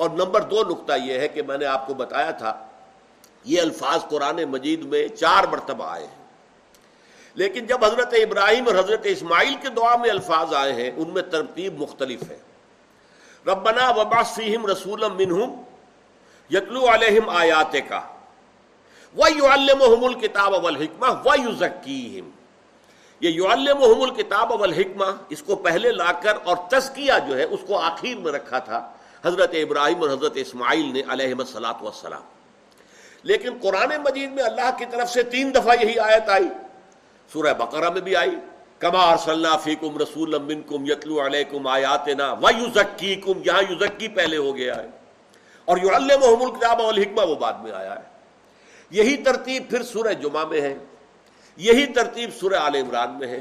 اور 0.00 0.10
نمبر 0.10 0.40
دو 0.40 0.62
نقطہ 0.62 0.92
یہ 1.04 1.18
ہے 1.18 1.28
کہ 1.28 1.42
میں 1.42 1.58
نے 1.58 1.66
آپ 1.66 1.86
کو 1.86 1.94
بتایا 1.94 2.30
تھا، 2.30 2.52
یہ 3.44 3.60
الفاظ 3.60 4.00
قرآن 4.08 4.44
مجید 4.44 4.84
میں 4.84 5.08
چار 5.08 5.44
مرتبہ 5.44 5.84
آئے 5.84 6.06
ہیں۔ 6.06 6.18
لیکن 7.34 7.66
جب 7.66 7.84
حضرت 7.84 8.14
ابراہیم 8.14 8.66
اور 8.66 8.74
حضرت 8.74 9.00
اسماعیل 9.04 9.54
کے 9.62 9.68
دعا 9.68 9.96
میں 9.96 10.10
الفاظ 10.10 10.54
آئے 10.54 10.72
ہیں، 10.72 10.90
ان 10.96 11.08
میں 11.10 11.22
ترتیب 11.22 11.80
مختلف 11.80 12.22
ہے۔ 12.30 12.38
ربنا 13.46 13.90
وباس 13.90 14.34
فیم 14.34 14.66
رسول 14.66 15.04
منہم 15.12 15.50
یتلو 16.50 16.94
علیہم 16.94 17.28
آیات 17.28 17.76
کا 17.88 18.00
وہ 19.14 19.30
یو 19.32 19.46
الم 19.46 20.04
الکتاب 20.04 20.54
اول 20.54 20.76
حکمہ 20.76 21.06
و 21.24 21.34
یو 21.42 21.52
ذکیم 21.52 22.30
یہ 23.20 23.30
یو 23.30 23.48
الم 23.48 23.82
الکتاب 23.82 24.52
اول 24.52 24.72
حکمہ 24.72 25.04
اس 25.28 25.42
کو 25.42 25.56
پہلے 25.56 25.92
لا 25.92 26.12
کر 26.12 26.36
اور 26.44 26.56
تزکیہ 26.68 27.12
جو 27.28 27.38
ہے 27.38 27.44
اس 27.44 27.60
کو 27.66 27.78
آخر 27.78 28.18
میں 28.18 28.32
رکھا 28.32 28.58
تھا۔ 28.58 28.80
حضرت 29.24 29.50
ابراہیم 29.52 30.02
اور 30.02 30.10
حضرت 30.10 30.32
اسماعیل 30.34 30.92
نے 30.92 31.02
علیہ 31.08 31.34
السلاۃ 31.38 31.82
وسلام 31.82 32.22
لیکن 33.22 33.50
قرآن 33.62 33.88
مجید 33.88 34.32
میں 34.32 34.42
اللہ 34.42 34.70
کی 34.78 34.84
طرف 34.90 35.10
سے 35.10 35.22
تین 35.22 35.54
دفعہ 35.54 35.84
یہی 35.84 35.98
آیت 35.98 36.28
آئی۔ 36.28 36.48
سورہ 37.32 37.54
بقرہ 37.54 37.90
میں 37.90 38.00
بھی 38.00 38.16
آئی۔ 38.16 38.36
کما 38.78 39.10
ارسلنا 39.10 39.56
فیکم 39.56 39.98
رسول 39.98 40.38
منکم 40.38 40.90
یتلو 40.90 41.26
علیکم 41.26 41.66
آیاتنا 41.66 42.32
و 42.32 42.48
یہاں 43.44 43.62
یزکی 43.72 44.08
پہلے 44.08 44.36
ہو 44.36 44.56
گیا 44.56 44.76
ہے۔ 44.76 44.86
اور 45.64 45.76
یعلمہم 45.76 46.42
الکتاب 46.42 46.80
والحکمہ 46.80 47.26
وہ 47.26 47.34
بعد 47.34 47.52
میں 47.52 47.72
آیا 47.72 47.94
ہے۔ 47.94 48.04
یہی 48.90 49.16
ترتیب 49.16 49.70
پھر 49.70 49.82
سورہ 49.82 50.12
جمعہ 50.12 50.44
میں 50.44 50.60
ہے۔ 50.60 50.78
یہی 51.56 51.86
ترتیب 51.86 52.30
سورہ 52.40 52.54
آل 52.54 52.74
عمران 52.74 53.18
میں 53.18 53.28
ہے۔ 53.28 53.38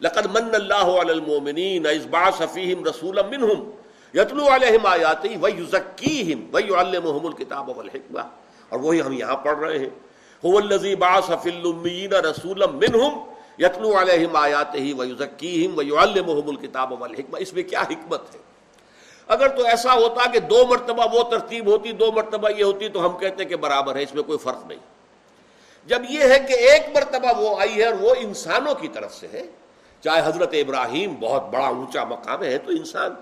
لقد 0.00 0.26
من 0.26 0.54
اللہ 0.54 0.74
علی 0.74 1.10
المؤمنین 1.10 1.86
اذ 1.86 2.06
بعث 2.06 2.42
فیہم 2.52 2.84
رسولا 2.84 3.22
منہم۔ 3.22 3.70
یتلو 4.14 4.46
علیہم 4.54 4.86
آیاتی 4.86 5.36
و 5.42 5.48
یزکیہم 5.48 6.54
و 6.54 6.58
یعلمہم 6.58 7.26
الکتاب 7.26 7.78
والحکمہ۔ 7.78 8.20
اور 8.68 8.80
وہی 8.80 9.00
ہم 9.00 9.12
یہاں 9.12 9.36
پڑھ 9.36 9.58
رہے 9.58 9.78
ہیں۔ 9.78 10.08
هو 10.48 10.56
الذی 10.56 10.94
بعث 10.94 11.24
فی 11.42 11.50
الامیین 11.50 12.12
رسولا 12.12 12.66
منہم 12.66 13.32
یتلو 13.58 14.00
علیہم 14.00 14.36
آیاتہ 14.36 15.00
و 15.00 15.04
یزکیہم 15.04 15.78
و 15.78 15.82
یعلمہم 15.82 16.48
الکتاب 16.48 17.02
والحکمہ۔ 17.02 17.36
اس 17.38 17.52
میں 17.52 17.62
کیا 17.62 17.80
حکمت 17.80 18.34
ہے؟ 18.34 18.38
اگر 19.26 19.48
تو 19.48 19.64
ایسا 19.64 19.94
ہوتا 19.94 20.30
کہ 20.30 20.40
دو 20.40 20.66
مرتبہ 20.66 21.14
وہ 21.14 21.22
ترتیب 21.30 21.66
ہوتی، 21.66 21.92
دو 21.92 22.12
مرتبہ 22.12 22.48
یہ 22.58 22.64
ہوتی، 22.64 22.88
تو 22.88 23.06
ہم 23.06 23.18
کہتے 23.18 23.44
کہ 23.44 23.56
برابر 23.56 23.96
ہے، 23.96 24.02
اس 24.02 24.14
میں 24.14 24.22
کوئی 24.22 24.38
فرق 24.38 24.66
نہیں۔ 24.66 24.78
جب 25.86 26.02
یہ 26.08 26.20
ہے 26.20 26.38
کہ 26.48 26.52
ایک 26.52 26.82
مرتبہ 26.94 27.40
وہ 27.40 27.60
آئی 27.60 27.76
ہے 27.76 27.84
اور 27.84 27.94
وہ 28.00 28.14
انسانوں 28.18 28.74
کی 28.74 28.88
طرف 28.88 29.14
سے 29.14 29.26
ہے، 29.32 29.42
چاہے 30.00 30.22
حضرت 30.24 30.48
ابراہیم 30.52 31.14
بہت 31.20 31.48
بڑا 31.50 31.66
اونچا 31.66 32.04
مقام 32.04 32.42
ہے 32.42 32.58
تو 32.58 32.70
انسان۔ 32.70 33.14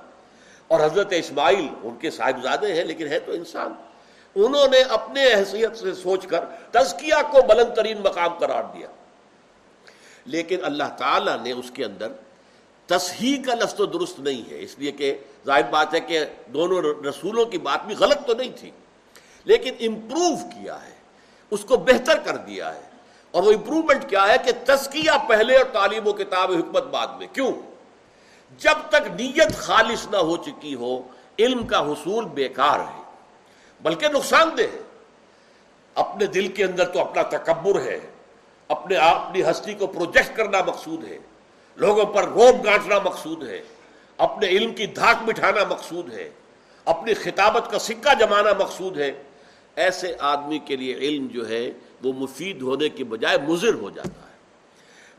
اور 0.68 0.80
حضرت 0.80 1.12
اسماعیل، 1.12 1.68
ان 1.82 1.96
کے 1.96 2.10
صاحبزادے 2.10 2.74
ہیں، 2.74 2.84
لیکن 2.84 3.06
ہے 3.06 3.18
تو 3.18 3.32
انسان۔ 3.32 3.74
انہوں 4.34 4.68
نے 4.68 4.78
اپنے 4.78 5.34
حیثیت 5.34 5.76
سے 5.76 5.94
سوچ 5.94 6.26
کر 6.26 6.44
تزکیہ 6.70 7.14
کو 7.30 7.38
بلند 7.42 7.74
ترین 7.74 7.98
مقام 7.98 8.34
قرار 8.38 8.64
دیا۔ 8.64 8.88
لیکن 10.24 10.64
اللہ 10.64 10.84
تعالی 10.98 11.30
نے 11.42 11.52
اس 11.52 11.70
کے 11.74 11.84
اندر 11.84 12.12
تصحیح 12.86 13.42
کا 13.42 13.54
لفظ 13.54 13.74
تو 13.74 13.86
درست 13.86 14.20
نہیں 14.20 14.50
ہے۔ 14.50 14.62
اس 14.62 14.78
لیے 14.78 14.92
کہ 14.92 15.18
ظاہر 15.46 15.62
بات 15.70 15.94
ہے 15.94 16.00
کہ 16.00 16.24
دونوں 16.46 16.82
رسولوں 16.82 17.44
کی 17.44 17.58
بات 17.58 17.86
بھی 17.86 17.94
غلط 17.98 18.26
تو 18.26 18.34
نہیں 18.34 18.52
تھی، 18.56 18.70
لیکن 19.44 19.74
امپروو 19.80 20.36
کیا 20.36 20.86
ہے، 20.86 20.94
اس 21.50 21.64
کو 21.64 21.76
بہتر 21.76 22.18
کر 22.18 22.36
دیا 22.36 22.74
ہے۔ 22.74 22.80
اور 23.30 23.42
وہ 23.42 23.52
امپروومنٹ 23.52 24.10
کیا 24.10 24.28
ہے 24.28 24.36
کہ 24.44 24.52
تزکیہ 24.64 25.10
پہلے 25.28 25.56
اور 25.56 25.64
تعلیم 25.64 26.06
و 26.06 26.12
کتاب 26.12 26.52
حکمت 26.52 26.82
بعد 26.82 27.06
میں۔ 27.18 27.26
کیوں؟ 27.32 27.52
جب 28.58 28.74
تک 28.88 29.20
نیت 29.20 29.56
خالص 29.56 30.06
نہ 30.10 30.16
ہو 30.16 30.36
چکی 30.36 30.74
ہو، 30.74 31.02
علم 31.38 31.66
کا 31.66 31.80
حصول 31.80 32.24
بیکار 32.24 32.80
ہے، 32.80 33.02
بلکہ 33.82 34.08
نقصان 34.08 34.50
دہ 34.58 34.62
ہے۔ 34.62 34.82
اپنے 35.94 36.26
دل 36.26 36.48
کے 36.48 36.64
اندر 36.64 36.84
تو 36.84 37.00
اپنا 37.00 37.22
تکبر 37.22 37.80
ہے، 37.80 38.00
اپنے 38.68 38.96
اپنی 38.96 39.42
ہستی 39.42 39.74
کو 39.74 39.86
پروجیکٹ 39.86 40.36
کرنا 40.36 40.58
مقصود 40.66 41.04
ہے، 41.04 41.18
لوگوں 41.76 42.04
پر 42.04 42.24
روب 42.24 42.64
گانٹنا 42.64 42.98
مقصود 43.04 43.48
ہے، 43.48 43.62
اپنے 44.16 44.46
علم 44.46 44.74
کی 44.74 44.86
دھاک 44.86 45.24
بٹھانا 45.24 45.60
مقصود 45.68 46.12
ہے، 46.12 46.30
اپنی 46.84 47.14
خطابت 47.14 47.70
کا 47.70 47.78
سکہ 47.78 48.14
جمانا 48.14 48.50
مقصود 48.58 48.98
ہے۔ 48.98 49.22
ایسے 49.76 50.12
آدمی 50.18 50.58
کے 50.58 50.76
لیے 50.76 50.94
علم 50.94 51.26
جو 51.26 51.48
ہے، 51.48 51.70
وہ 52.04 52.12
مفید 52.12 52.62
ہونے 52.62 52.88
کی 52.88 53.04
بجائے 53.04 53.38
مضر 53.48 53.74
ہو 53.74 53.90
جاتا 53.90 54.28
ہے۔ 54.28 54.36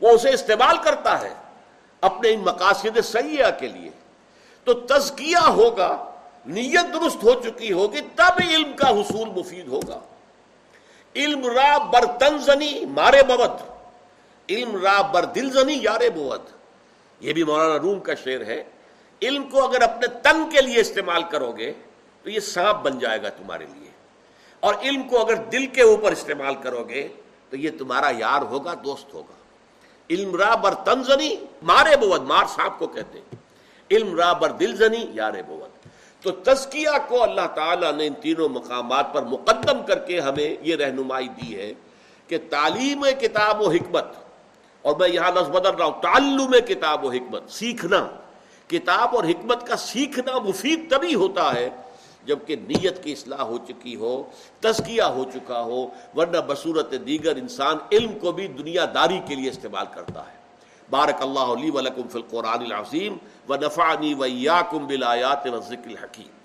وہ 0.00 0.08
اسے 0.08 0.30
استعمال 0.30 0.76
کرتا 0.84 1.20
ہے۔ 1.20 1.34
اپنے 2.00 2.30
ان 2.30 2.40
مقاصد 2.40 3.00
سیاح 3.04 3.50
کے 3.50 3.68
لیے۔ 3.68 3.90
تو 4.64 4.72
تزکیہ 4.72 5.48
ہوگا، 5.48 6.10
نیت 6.46 6.94
درست 6.94 7.24
ہو 7.24 7.34
چکی 7.34 7.72
ہوگی، 7.72 8.00
تب 8.00 8.40
علم 8.50 8.72
کا 8.76 8.90
حصول 8.90 9.28
مفید 9.28 9.68
ہوگا۔ 9.68 10.00
علم 11.16 11.46
را 11.46 11.78
برتن 11.78 12.38
زنی 12.38 12.84
مارے 12.84 13.22
مبد 13.28 13.62
علم 14.50 14.76
را 14.82 15.02
بر 15.02 15.24
دل 15.24 15.50
زنی 15.50 15.78
یار 15.82 16.08
بوت 16.14 16.42
یہ 17.20 17.32
بھی 17.32 17.44
مولانا 17.44 17.78
روم 17.78 18.00
کا 18.00 18.14
شعر 18.14 18.40
ہے۔ 18.40 18.64
علم 19.22 19.50
کو 19.50 19.64
اگر 19.64 19.82
اپنے 19.82 20.06
تن 20.06 20.50
کے 20.50 20.60
لیے 20.60 20.80
استعمال 20.80 21.22
کرو 21.22 21.52
گے، 21.52 21.72
تو 22.22 22.30
یہ 22.30 22.40
سانپ 22.40 22.78
بن 22.78 22.98
جائے 22.98 23.22
گا 23.22 23.28
تمہارے 23.28 23.66
لیے۔ 23.74 23.90
اور 24.60 24.74
علم 24.82 25.02
کو 25.02 25.20
اگر 25.20 25.34
دل 25.34 25.66
کے 25.66 25.82
اوپر 25.82 26.12
استعمال 26.12 26.54
کرو 26.54 26.84
گے، 26.84 27.08
تو 27.50 27.56
یہ 27.56 27.70
تمہارا 27.78 28.10
یار 28.18 28.42
ہوگا، 28.42 28.74
دوست 28.84 29.14
ہوگا۔ 29.14 29.37
علم 30.10 30.34
را 30.36 30.54
بر 30.54 30.74
تنزنی 30.84 31.34
مارے 31.62 31.96
بوت 31.96 32.22
مار 32.22 32.44
سانپ 32.46 32.78
کو 32.78 32.86
کہتے 32.86 33.18
ہیں۔ 33.18 33.36
علم 33.90 34.14
را 34.16 34.32
بر 34.32 34.50
دل 34.50 34.76
زنی 34.76 35.04
یار 35.12 35.32
بوت 35.46 35.86
تو 36.22 36.30
تزکیہ 36.44 36.96
کو 37.08 37.22
اللہ 37.22 37.46
تعالیٰ 37.54 37.92
نے 37.92 38.06
ان 38.06 38.14
تینوں 38.14 38.48
مقامات 38.48 39.12
پر 39.14 39.22
مقدم 39.24 39.84
کر 39.86 39.98
کے 39.98 40.20
ہمیں 40.20 40.56
یہ 40.62 40.76
رہنمائی 40.76 41.28
دی 41.28 41.54
ہے 41.56 41.72
کہ 42.28 42.38
تعلیم 42.50 43.04
کتاب 43.20 43.60
و 43.62 43.70
حکمت، 43.70 44.06
اور 44.84 44.96
میں 44.96 45.08
یہاں 45.08 45.30
لفظ 45.30 45.50
بدل 45.50 45.70
رہا 45.70 45.84
ہوں، 45.84 46.00
تعلم 46.02 46.52
کتاب 46.68 47.04
و 47.04 47.10
حکمت، 47.10 47.50
سیکھنا۔ 47.50 48.06
کتاب 48.70 49.14
اور 49.16 49.24
حکمت 49.24 49.66
کا 49.66 49.76
سیکھنا 49.76 50.38
مفید 50.38 50.90
تبھی 50.90 51.14
ہوتا 51.14 51.52
ہے 51.54 51.68
جبکہ 52.28 52.56
نیت 52.56 53.02
کی 53.04 53.12
اصلاح 53.12 53.42
ہو 53.42 53.58
چکی 53.68 53.96
ہو، 53.96 54.22
تزکیہ 54.60 55.02
ہو 55.02 55.24
چکا 55.34 55.60
ہو، 55.62 55.86
ورنہ 56.16 56.38
بصورت 56.46 56.94
دیگر 57.06 57.36
انسان 57.36 57.76
علم 57.92 58.18
کو 58.18 58.32
بھی 58.32 58.46
دنیا 58.46 58.84
داری 58.94 59.20
کے 59.26 59.34
لیے 59.34 59.50
استعمال 59.50 59.86
کرتا 59.94 60.20
ہے۔ 60.20 60.36
بارک 60.90 61.22
اللہ 61.22 61.52
علی 61.52 61.70
ولکم 61.70 62.08
فی 62.08 62.18
القرآن 62.18 62.62
العظیم 62.62 63.16
و 63.48 63.56
نفعنی 63.56 64.14
ویاکم 64.14 64.86
بالآیات 64.86 65.46
و 65.46 65.60
ذکر 65.68 65.88
الحکیم۔ 65.88 66.37